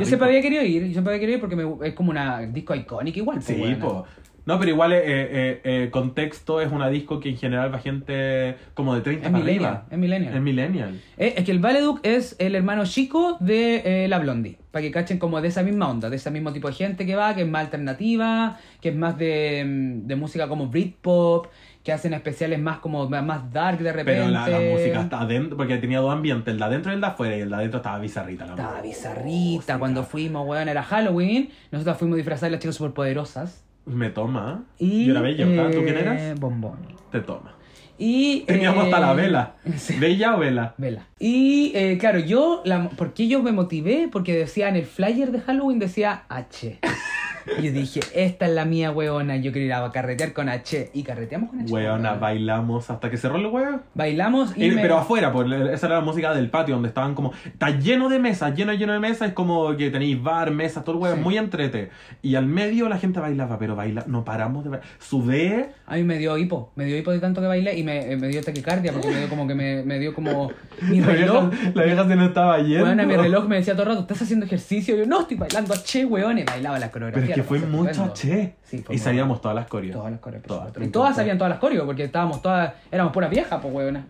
[0.00, 2.40] Yo siempre había querido ir, yo siempre había querido ir porque me- es como una
[2.42, 3.36] disco icónica igual.
[3.38, 3.84] pues, Sí, weona.
[3.84, 4.04] po.
[4.47, 8.57] No, pero igual, eh, eh, eh, contexto es una disco que en general va gente
[8.74, 9.86] como de 30 Es para millennial, arriba.
[9.90, 10.34] es millennial.
[10.36, 11.01] Es millennial.
[11.18, 14.57] Eh, es que el Valeduc es el hermano chico de la Blondie.
[14.70, 17.16] Para que cachen como de esa misma onda, de ese mismo tipo de gente que
[17.16, 21.47] va, que es más alternativa, que es más de, mm, de música como Britpop,
[21.82, 24.20] que hacen especiales más como más dark de repente.
[24.20, 27.01] Pero la, la música está adentro, porque tenía dos ambientes, el de adentro y el
[27.01, 28.44] de afuera, y el de adentro estaba bizarrita.
[28.47, 28.82] La Estaba música.
[28.88, 29.78] bizarrita.
[29.78, 31.51] Cuando fuimos, weón, era Halloween.
[31.72, 33.64] Nosotros fuimos disfrazadas las chicas superpoderosas.
[33.87, 34.64] Me toma.
[34.78, 35.70] Y, Yo era bella, ¿verdad?
[35.70, 36.41] ¿Tú eh, quién eras?
[36.41, 36.78] Bombón.
[37.11, 37.55] Te toma.
[37.99, 39.55] Y, Teníamos eh, hasta la vela.
[39.76, 39.97] sí.
[39.99, 40.74] ¿Bella o vela?
[40.76, 41.07] Vela.
[41.18, 44.09] Y eh, claro, yo, la, ¿por qué yo me motivé?
[44.11, 46.80] Porque decía en el flyer de Halloween decía H.
[47.59, 49.36] Y yo dije, esta es la mía, weona.
[49.36, 50.90] Yo quiero ir a carretear con H.
[50.94, 51.72] Y carreteamos con H.
[51.72, 53.80] Weona, bailamos hasta que cerró el huevo.
[53.94, 54.66] Bailamos y.
[54.66, 57.32] Eh, me- Pero afuera, pues esa era la música del patio, donde estaban como.
[57.44, 59.28] Está lleno de mesas, lleno, lleno de mesas.
[59.28, 61.22] Es como que tenéis bar, mesas, todo el huevo, Sí.
[61.22, 61.90] muy entrete.
[62.22, 64.88] Y al medio la gente bailaba, pero baila, no paramos de bailar.
[64.99, 65.70] Sudé.
[65.86, 66.72] A mí me dio hipo.
[66.74, 69.18] Me dio hipo de tanto que bailé y me, eh, me dio taquicardia porque me
[69.18, 70.51] dio como que me, me dio como.
[70.82, 71.51] Mi La reloj.
[71.51, 72.84] vieja, la vieja se nos estaba yendo.
[72.84, 74.94] Weona, mi reloj me decía todo el rato, ¿estás haciendo ejercicio?
[74.94, 76.38] Y yo, no, estoy bailando H, weón.
[76.38, 77.36] Y bailaba la coreografía.
[77.37, 78.57] Que fue mucho che.
[78.62, 79.95] Sí, fue y muy sabíamos todas las coreos.
[79.95, 83.30] Todas las coreos, Todas, Y todas sabían todas las coreos, porque estábamos todas, éramos puras
[83.30, 84.07] viejas, pues weona.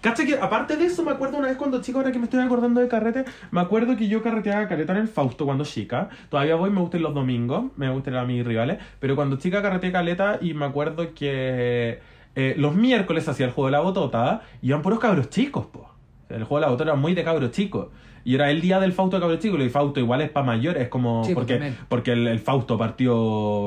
[0.00, 2.40] Cacha que aparte de eso, me acuerdo una vez cuando chico, ahora que me estoy
[2.40, 6.10] acordando de carrete, me acuerdo que yo carreteaba carreta en el Fausto cuando chica.
[6.28, 8.78] Todavía voy, me gustan los domingos, me gustan a mis rivales.
[9.00, 12.00] Pero cuando chica carreteé caleta y me acuerdo que
[12.34, 15.88] eh, los miércoles hacía el juego de la botota y iban puros cabros chicos, po.
[16.28, 17.88] El juego de la botota era muy de cabros chicos.
[18.26, 19.60] Y era el día del Fausto de cabros chicos.
[19.60, 21.22] Y el Fausto igual es para mayores, es como.
[21.24, 21.76] Sí, pues, porque también.
[21.88, 23.12] porque el, el Fausto partió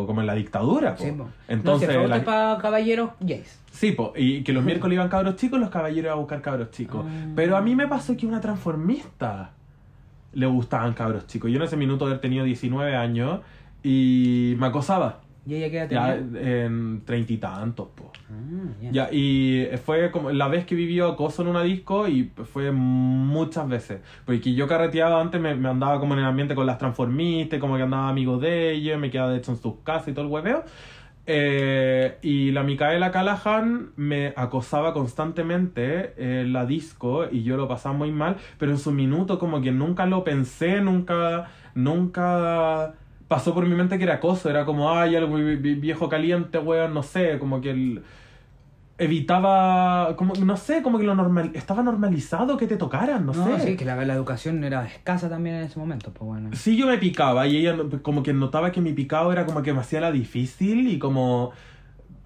[0.08, 1.04] como en la dictadura, po.
[1.04, 1.28] Sí, po.
[1.48, 1.88] Entonces.
[1.90, 3.62] no, si la- es para caballeros gays.
[3.72, 6.72] Sí, po, y que los miércoles iban cabros chicos, los caballeros iban a buscar cabros
[6.72, 7.06] chicos.
[7.08, 7.26] Ah.
[7.36, 9.52] Pero a mí me pasó que una transformista
[10.34, 11.52] le gustaban cabros chicos.
[11.52, 13.42] Yo en ese minuto haber tenido 19 años
[13.84, 15.22] y me acosaba.
[15.48, 18.12] Y ella queda Ya en treinta y tantos, po.
[18.30, 18.92] Ah, ya.
[18.92, 23.70] Ya, y fue como la vez que vivió acoso en una disco y fue muchas
[23.70, 24.02] veces.
[24.26, 27.78] Porque yo carreteaba antes, me, me andaba como en el ambiente con las transformistas, como
[27.78, 30.32] que andaba amigo de ellos, me quedaba de hecho en sus casas y todo el
[30.32, 30.66] hueveo.
[31.30, 37.96] Eh, y la Micaela Callahan me acosaba constantemente en la disco y yo lo pasaba
[37.96, 42.94] muy mal, pero en su minuto como que nunca lo pensé, nunca, nunca
[43.28, 46.58] pasó por mi mente que era acoso, era como, ay, algo vi- vi- viejo caliente,
[46.60, 48.04] weón, no sé, como que el
[49.00, 53.60] evitaba, como, no sé, como que lo normal, estaba normalizado que te tocaran, no, No,
[53.60, 53.72] sé.
[53.72, 56.50] sí, que la, la educación era escasa también en ese momento, pues bueno.
[56.54, 59.72] Sí, yo me picaba y ella como que notaba que mi picado era como que
[59.74, 61.52] me hacía la difícil y como,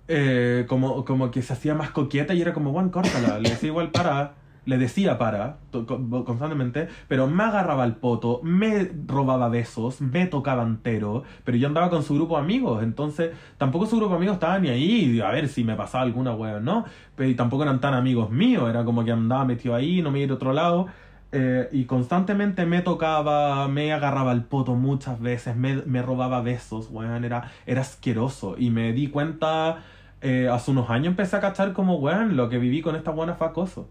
[0.08, 3.68] eh, como, como que se hacía más coqueta y era como, bueno, córtala, le decía
[3.70, 4.36] igual para.
[4.66, 11.24] Le decía para constantemente, pero me agarraba el poto, me robaba besos, me tocaba entero,
[11.43, 14.59] pero yo andaba con su grupo de amigos, entonces tampoco su grupo de amigos estaba
[14.59, 16.86] ni ahí, a ver si me pasaba alguna wea, ¿no?
[17.16, 20.32] Pero tampoco eran tan amigos míos, era como que andaba metido ahí, no me iba
[20.32, 20.88] a otro lado.
[21.34, 26.89] eh, y constantemente me tocaba, me agarraba el poto muchas veces, me, me robaba besos,
[26.91, 28.55] weón, era, era asqueroso.
[28.57, 29.84] Y me di cuenta,
[30.22, 33.36] eh, hace unos años empecé a cachar como, weón, lo que viví con esta buena
[33.36, 33.89] fue acoso.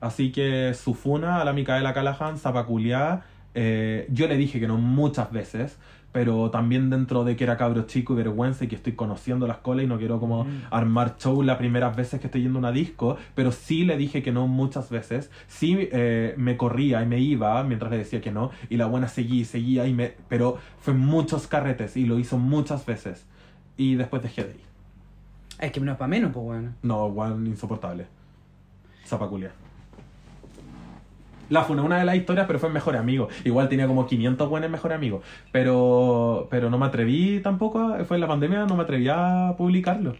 [0.00, 3.22] Así que su funa a la Micaela Callahan, zapaculiá,
[3.54, 5.78] eh, yo le dije que no muchas veces,
[6.12, 9.58] pero también dentro de que era cabro chico y vergüenza y que estoy conociendo las
[9.58, 10.48] colas y no quiero como Mm.
[10.70, 14.22] armar show las primeras veces que estoy yendo a una disco, pero sí le dije
[14.22, 18.30] que no muchas veces, sí eh, me corría y me iba mientras le decía que
[18.32, 22.18] no, y la buena seguía y seguía, y me, pero fue muchos carretes y lo
[22.18, 23.26] hizo muchas veces,
[23.76, 24.68] y después dejé de ir.
[25.60, 26.72] Es que no es para menos, pues bueno.
[26.82, 28.06] No, weón, insoportable.
[29.04, 29.50] Zapaculia.
[31.48, 33.28] La fue una de las historias, pero fue mejor amigo.
[33.44, 35.24] Igual tenía como 500 buenos mejores amigos.
[35.52, 40.16] Pero, pero no me atreví tampoco, fue en la pandemia, no me atreví a publicarlo.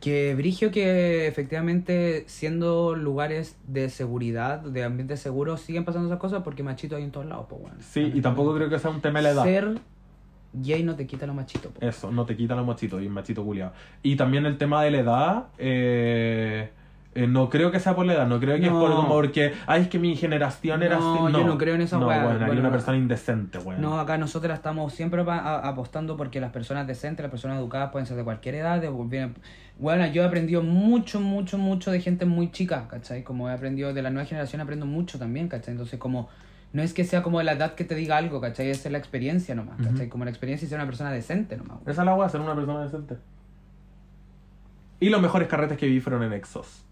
[0.00, 6.42] Que Brigio que efectivamente siendo lugares de seguridad, de ambientes seguros, siguen pasando esas cosas
[6.42, 7.76] porque machito hay en todos lados, pues bueno.
[7.80, 9.44] Sí, y tampoco creo que sea un tema de la edad.
[9.44, 9.80] Ser
[10.52, 11.84] gay no te quita lo machito, po.
[11.84, 13.72] Eso, no te quita los machitos y machito culiado.
[14.02, 16.70] Y también el tema de la edad, eh,
[17.16, 18.78] eh, no creo que sea por la edad, no creo que No.
[18.80, 21.32] es por como porque, ay, es que mi generación era No, así.
[21.32, 22.22] yo no creo en esa no, weá.
[22.24, 23.80] bueno, Bueno, una persona indecente, weón.
[23.80, 28.16] No, acá nosotros estamos siempre apostando porque las personas decentes, las personas educadas pueden ser
[28.16, 28.80] de cualquier edad.
[28.80, 29.34] De, vienen-
[29.78, 33.22] bueno, yo he aprendido mucho, mucho, mucho de gente muy chica, ¿cachai?
[33.24, 35.72] Como he aprendido de la nueva generación, aprendo mucho también, ¿cachai?
[35.72, 36.28] Entonces, como,
[36.72, 38.70] no es que sea como de la edad que te diga algo, ¿cachai?
[38.70, 40.02] Es la experiencia nomás, ¿cachai?
[40.06, 40.08] Ujú.
[40.08, 41.78] Como la experiencia y ser una persona decente nomás.
[41.86, 43.16] Esa es la weá, ser una persona decente.
[44.98, 46.85] Y los mejores carretes que vi fueron en Exos.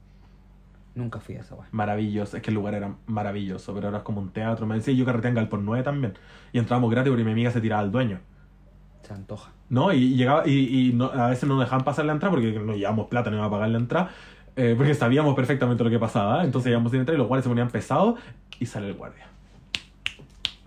[0.95, 1.66] Nunca fui a esa weá.
[1.72, 4.64] Maravilloso, es que el lugar era maravilloso, pero ahora es como un teatro.
[4.66, 6.14] Me decía, yo carreteé en Galpón 9 también.
[6.53, 8.20] Y entrábamos gratis porque mi amiga se tiraba al dueño.
[9.03, 9.51] Se antoja.
[9.68, 9.92] ¿No?
[9.92, 12.74] Y llegaba, y, y no- a veces no nos dejaban pasar la entrada porque no
[12.74, 14.11] llevábamos plata, no íbamos a pagar la entrada.
[14.57, 16.45] eh, porque sabíamos perfectamente lo que pasaba.
[16.45, 18.20] Entonces íbamos sin entrar y los guardias se ponían pesados
[18.61, 19.26] y sale el guardia.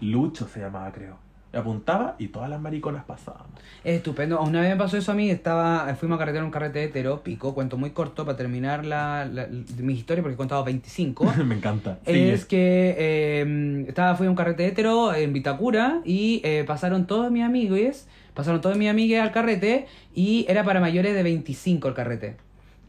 [0.01, 1.17] Lucho se llamaba, creo.
[1.59, 3.47] Apuntaba y todas las mariconas pasaban.
[3.83, 4.41] Es estupendo.
[4.41, 7.53] Una vez me pasó eso a mí, estaba, fuimos a carretera un carrete hetero, pico,
[7.53, 9.47] cuento muy corto para terminar la, la-
[9.77, 11.33] mi historia porque he contado 25.
[11.45, 11.99] Me encanta.
[12.05, 17.31] es que eh, estaba, fui a un carrete hetero en Vitacura y eh, pasaron todos
[17.31, 21.93] mis amigos, pasaron todos mis amigos al carrete y era para mayores de 25 el
[21.93, 22.37] carrete.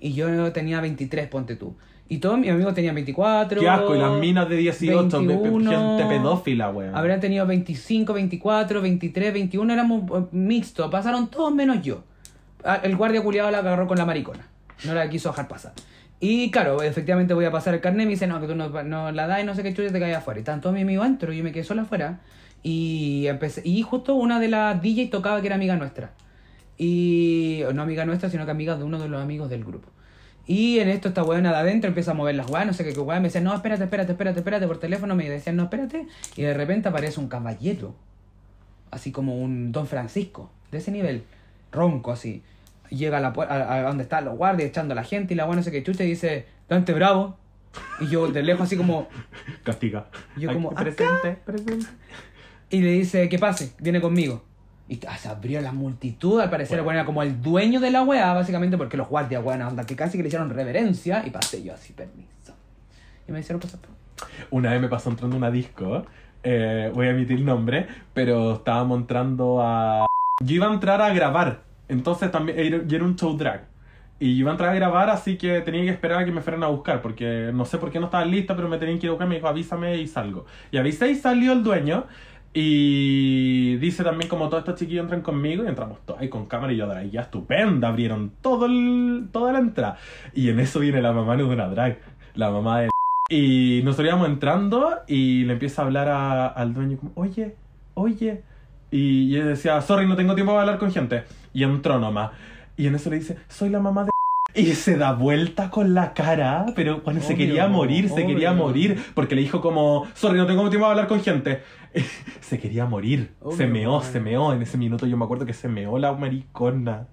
[0.00, 1.74] Y yo tenía 23, ponte tú.
[2.10, 3.60] Y todos mis amigos tenían 24.
[3.60, 6.94] Qué asco, y las minas de 18, pe- pe- 21, gente pedófila, weón.
[6.96, 10.90] Habrían tenido 25, 24, 23, 21, éramos eh, mixtos.
[10.90, 12.02] Pasaron todos menos yo.
[12.64, 14.46] Ah, El guardia culiado la agarró con la maricona.
[14.86, 15.72] No la quiso dejar pasar.
[16.20, 18.06] Y claro, efectivamente voy a pasar el carnet.
[18.06, 20.00] Me dice, no, que tú no, no la das y no sé qué chucha te
[20.00, 20.40] caes afuera.
[20.40, 21.32] Y estaban todos mis amigos dentro.
[21.32, 22.20] Y yo me quedé sola afuera.
[22.62, 23.60] Y empecé.
[23.64, 26.12] Y justo una de las DJ tocaba que era amiga nuestra.
[26.78, 27.62] Y.
[27.74, 29.88] No amiga nuestra, sino que amiga de uno de los amigos del grupo.
[30.48, 32.94] Y en esto esta weona de adentro empieza a mover las weas, no sé qué,
[32.94, 33.00] qué.
[33.04, 34.66] Me decía, no, espérate, espérate, espérate, espérate.
[34.66, 36.06] Por teléfono me decían, no, espérate.
[36.36, 37.94] Y de repente aparece un caballero.
[38.90, 40.50] Así como un Don Francisco.
[40.72, 41.24] De ese nivel.
[41.70, 42.42] Ronco, así.
[42.88, 45.44] Llega a, la, a, a donde están los guardias echando a la gente y la
[45.44, 47.36] weona no sé qué chucha y dice, Dante Bravo.
[48.00, 49.06] Y yo de lejos así como...
[49.64, 50.06] Castiga.
[50.38, 51.86] Yo como, presente, presente.
[52.70, 54.47] Y le dice, que pase, viene conmigo.
[54.88, 56.84] Y se abrió la multitud, al parecer, Bueno.
[56.84, 59.94] bueno, era como el dueño de la weá, básicamente, porque los guardias, weón, onda, que
[59.94, 62.54] casi que le hicieron reverencia, y pasé yo así, permiso.
[63.26, 63.80] Y me hicieron pasar.
[64.50, 66.06] Una vez me pasó entrando a una disco,
[66.42, 70.06] eh, voy a emitir nombre, pero estábamos entrando a...
[70.42, 73.66] Yo iba a entrar a grabar, entonces también era yo era un show drag.
[74.20, 76.64] Y iba a entrar a grabar, así que tenía que esperar a que me fueran
[76.64, 79.10] a buscar, porque no sé por qué no estaba lista, pero me tenían que ir
[79.10, 80.46] a buscar, me dijo avísame y salgo.
[80.72, 82.06] Y avisé y salió el dueño,
[82.54, 86.72] y dice también como todos estos chiquillos entran conmigo, y entramos todos ahí con cámara
[86.72, 89.96] y yo, drag, ya estupenda, abrieron todo el, toda la entrada.
[90.34, 91.98] Y en eso viene la mamá de una drag,
[92.34, 92.90] la mamá de
[93.30, 97.56] y nosotros íbamos entrando y le empieza a hablar a- al dueño como, oye,
[97.94, 98.42] oye.
[98.90, 101.24] Y, y él decía, sorry, no tengo tiempo para hablar con gente.
[101.52, 102.30] Y entró nomás.
[102.76, 104.10] Y en eso le dice, soy la mamá de...
[104.58, 108.50] Y se da vuelta con la cara, pero cuando se Obvio, quería morir, se quería
[108.52, 108.64] obvio.
[108.64, 111.62] morir, porque le dijo como, sorry, no tengo tiempo para hablar con gente.
[112.40, 114.08] se quería morir, se Obvio, meó, obvio.
[114.10, 114.52] se meó.
[114.52, 117.06] En ese minuto yo me acuerdo que se meó la maricona.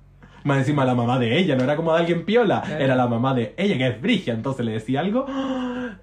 [0.44, 2.84] Más encima la mamá de ella, no era como de alguien piola, Claro.
[2.84, 5.26] era la mamá de ella, que es Brigia, entonces le decía algo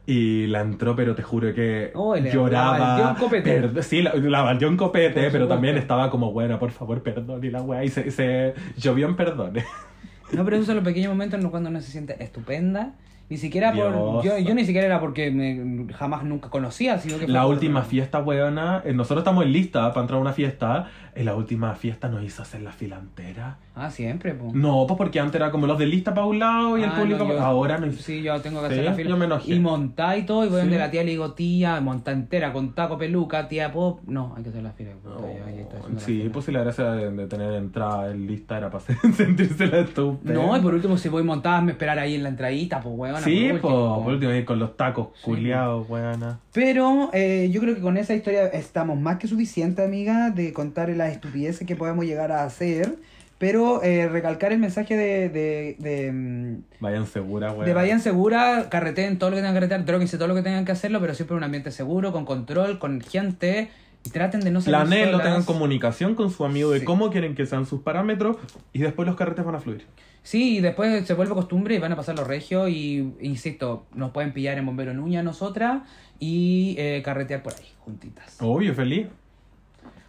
[0.04, 2.98] y la entró, pero te juro que Oh, lloraba.
[2.98, 3.82] la en copete.
[3.84, 7.50] Sí, la, la baldeó en copete, pero también estaba como, bueno, por favor, perdón, y
[7.50, 9.64] la weá, y se, se llovió en perdones.
[10.32, 12.94] No, pero esos son los pequeños momentos cuando uno se siente estupenda
[13.28, 14.22] Ni siquiera por.
[14.24, 17.82] Yo, yo ni siquiera era porque me, jamás nunca conocía, sino que La por- última
[17.82, 20.90] fiesta, weona, eh, nosotros estamos en lista para entrar a una fiesta.
[21.14, 23.58] En la última fiesta nos hizo hacer la fila entera.
[23.74, 24.54] Ah, siempre, pues.
[24.54, 26.94] No, pues porque antes era como los de lista para un lado y el Ah,
[26.98, 28.02] público no, yo- Ahora no hizo.
[28.02, 29.10] Sí, yo tengo que Sí, hacer la fila.
[29.10, 29.54] yo me enojé.
[29.54, 30.62] Y montar y todo, y voy Sí.
[30.62, 34.00] donde la tía le digo, tía, monta entera, con taco, peluca, tía pop.
[34.06, 34.92] No, hay que hacer la fila.
[35.02, 36.32] puta, haciendo la sí, fila.
[36.32, 38.82] pues si la gracia de, de tener entrada en lista era para
[39.16, 40.32] sentirse la estúpida.
[40.34, 43.20] No, y por último, si voy montada, me esperar ahí en la entradita, pues, weón.
[43.22, 46.40] Sí, pues, por último, ahí con los tacos Sí, culiados, weona.
[46.54, 50.90] Pero eh, yo creo que con esa historia estamos más que suficiente, amiga, de contar
[51.02, 52.96] las estupideces que podemos llegar a hacer.
[53.38, 57.66] Pero eh, recalcar el mensaje de, de, de, mm, Vayan seguras, weona.
[57.66, 60.64] de vayan segura, carreteen todo lo que tengan que carretear, droguense todo lo que tengan
[60.64, 63.68] que hacerlo, pero siempre en un ambiente seguro, con control, con gente.
[64.04, 65.26] Y traten de no Planeenlo, solas.
[65.26, 66.84] tengan comunicación con su amigo de Sí.
[66.84, 68.36] cómo quieren que sean sus parámetros
[68.72, 69.86] y después los carretes van a fluir.
[70.24, 74.12] Sí, y después se vuelve costumbre y van a pasar los regios y, insisto, nos
[74.12, 75.82] pueden pillar en Bombero Nuña nosotras
[76.20, 78.36] y eh, carretear por ahí, juntitas.
[78.40, 79.06] Obvio, feliz.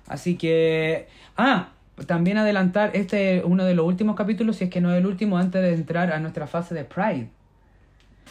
[0.08, 1.08] Así que...
[1.38, 1.70] Ah,
[2.08, 5.06] también adelantar, este es uno de los últimos capítulos, si es que no es el
[5.06, 7.30] último, antes de entrar a nuestra fase de Pride.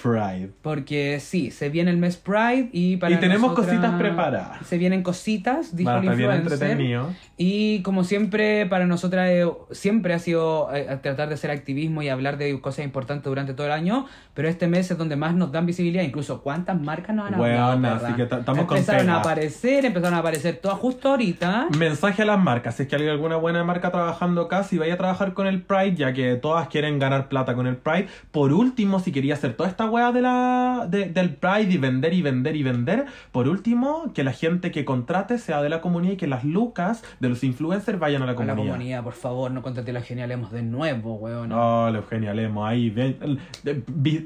[0.00, 0.50] Pride.
[0.62, 4.66] Porque sí, se viene el mes Pride y para Y tenemos nosotras- cositas preparadas.
[4.66, 7.10] Se vienen cositas, dijo Van a el bien entretenido.
[7.36, 12.08] Y como siempre, para nosotras eh, siempre ha sido eh, tratar de hacer activismo y
[12.08, 15.50] hablar de cosas importantes durante todo el año, pero este mes es donde más nos
[15.52, 17.80] dan visibilidad, incluso cuántas marcas nos han hablado.
[17.80, 17.96] Perra?
[17.96, 21.68] así que ta- estamos Empezaron a aparecer, empezaron a aparecer todas justo ahorita.
[21.76, 24.94] Mensaje a las marcas, si es que hay alguna buena marca trabajando acá, si vaya
[24.94, 28.06] a trabajar con el Pride, ya que todas quieren ganar plata con el Pride.
[28.30, 32.12] Por último, si quería hacer toda esta wea de la de- del Pride y vender
[32.14, 36.14] y vender y vender, por último, que la gente que contrate sea de la comunidad
[36.14, 38.72] y que las lucas de los influencers vayan a la A la comunidad.
[38.72, 41.52] comunidad, por favor, no contrate la genialemos de nuevo, weón.
[41.52, 43.16] Oh, lo genialemos ahí, ven,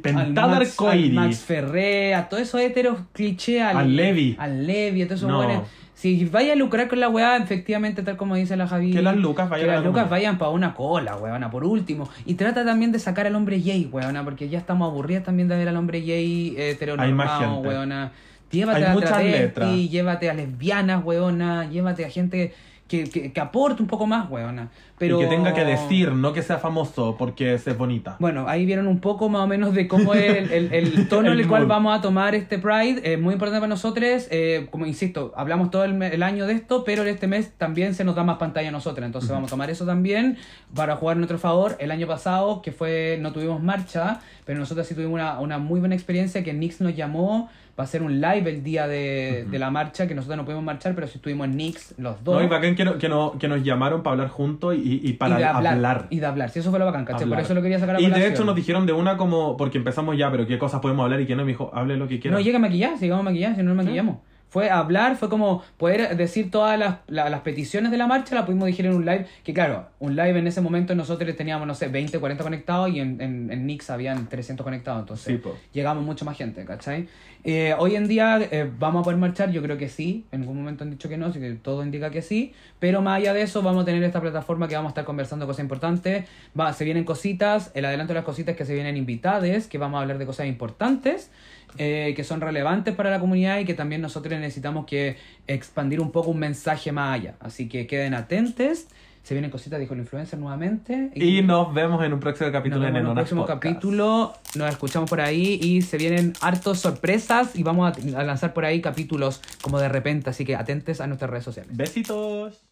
[0.02, 1.12] pentada arcoíris.
[1.12, 4.36] Max Ferré, a todos esos heteros cliché, al, Al Levi.
[4.38, 5.36] Al Levi, a todos esos No.
[5.38, 5.68] buenos.
[6.14, 8.92] Si vaya a lucrar con la weá, efectivamente, tal como dice la Javi.
[8.92, 12.08] Que las lucas vayan que las lucas vayan para una cola, weona, por último.
[12.24, 15.56] Y trata también de sacar al hombre gay, weona, porque ya estamos aburridas también de
[15.56, 18.12] ver al hombre gay eh, heteronormado, weona.
[18.50, 19.74] Llévate Hay a muchas travesti, letras.
[19.90, 22.54] llévate a lesbianas, weona, llévate a gente
[22.88, 24.68] que, que, que aporte un poco más, weona.
[24.98, 25.20] Pero...
[25.20, 28.16] Y que tenga que decir, no que sea famoso porque es bonita.
[28.18, 31.26] Bueno, ahí vieron un poco más o menos de cómo es el, el- el tono
[31.28, 33.00] en El el cual vamos a tomar este Pride.
[33.12, 34.26] Es muy importante para nosotros.
[34.30, 38.04] eh, como insisto, hablamos todo el, año de esto, pero en este mes también se
[38.04, 39.04] nos da más pantalla a nosotros.
[39.04, 40.38] Entonces vamos a tomar eso también
[40.74, 41.76] para jugar a nuestro favor.
[41.78, 45.80] El año pasado, que fue, no tuvimos marcha, pero nosotros sí tuvimos una, una muy
[45.80, 49.70] buena experiencia que Nix nos llamó para hacer un live el día de, de la
[49.70, 52.36] marcha, que nosotros no pudimos marchar, pero sí estuvimos en Nix los dos.
[52.36, 55.12] No, y bacán que, no- que, no- que nos llamaron para hablar juntos y, y
[55.12, 56.06] para y hablar, hablar.
[56.08, 56.48] Y de hablar.
[56.50, 57.28] Sí, eso fue lo bacán, ¿cachai?
[57.28, 59.76] Por eso lo quería sacar a Y de hecho nos dijeron de una como, porque
[59.76, 62.18] empezamos ya, pero qué cosas podemos hablar y qué no, me dijo, hable lo que
[62.18, 62.36] quiera.
[62.36, 64.16] No llega a maquillar, sigamos a maquillar, si no nos maquillamos.
[64.56, 68.46] Fue hablar, fue como poder decir todas las, la- las peticiones de la marcha, la
[68.46, 71.74] pudimos decir en un live, que claro, un live en ese momento nosotros teníamos, no
[71.74, 76.02] sé, 20, 40 conectados y en, en, en Nix habían 300 conectados, entonces Sí, llegamos
[76.06, 77.06] mucho más gente, ¿cachai?
[77.44, 80.56] Eh, hoy en día eh, vamos a poder marchar, yo creo que sí, en ningún
[80.56, 83.42] momento han dicho que no, así que todo indica que sí, pero más allá de
[83.42, 86.24] eso vamos a tener esta plataforma que vamos a estar conversando cosas importantes,
[86.58, 89.98] va, se vienen cositas, el adelanto de las cositas que se vienen invitades, que vamos
[89.98, 91.30] a hablar de cosas importantes,
[91.78, 95.16] eh, que son relevantes para la comunidad y que también nosotros necesitamos que
[95.46, 98.86] expandir un poco un mensaje más allá, así que queden atentos.
[99.22, 101.10] Se vienen cositas, dijo el influencer nuevamente.
[101.16, 103.60] Y nos vemos en un próximo Nos capítulo vemos en en un Enonas próximo Podcast.
[103.60, 104.32] capítulo.
[104.54, 108.64] Nos escuchamos por ahí y se vienen hartos sorpresas y vamos a, a lanzar por
[108.64, 110.30] ahí capítulos como de repente.
[110.30, 111.76] Así que atentes a nuestras redes sociales.
[111.76, 112.65] Besitos.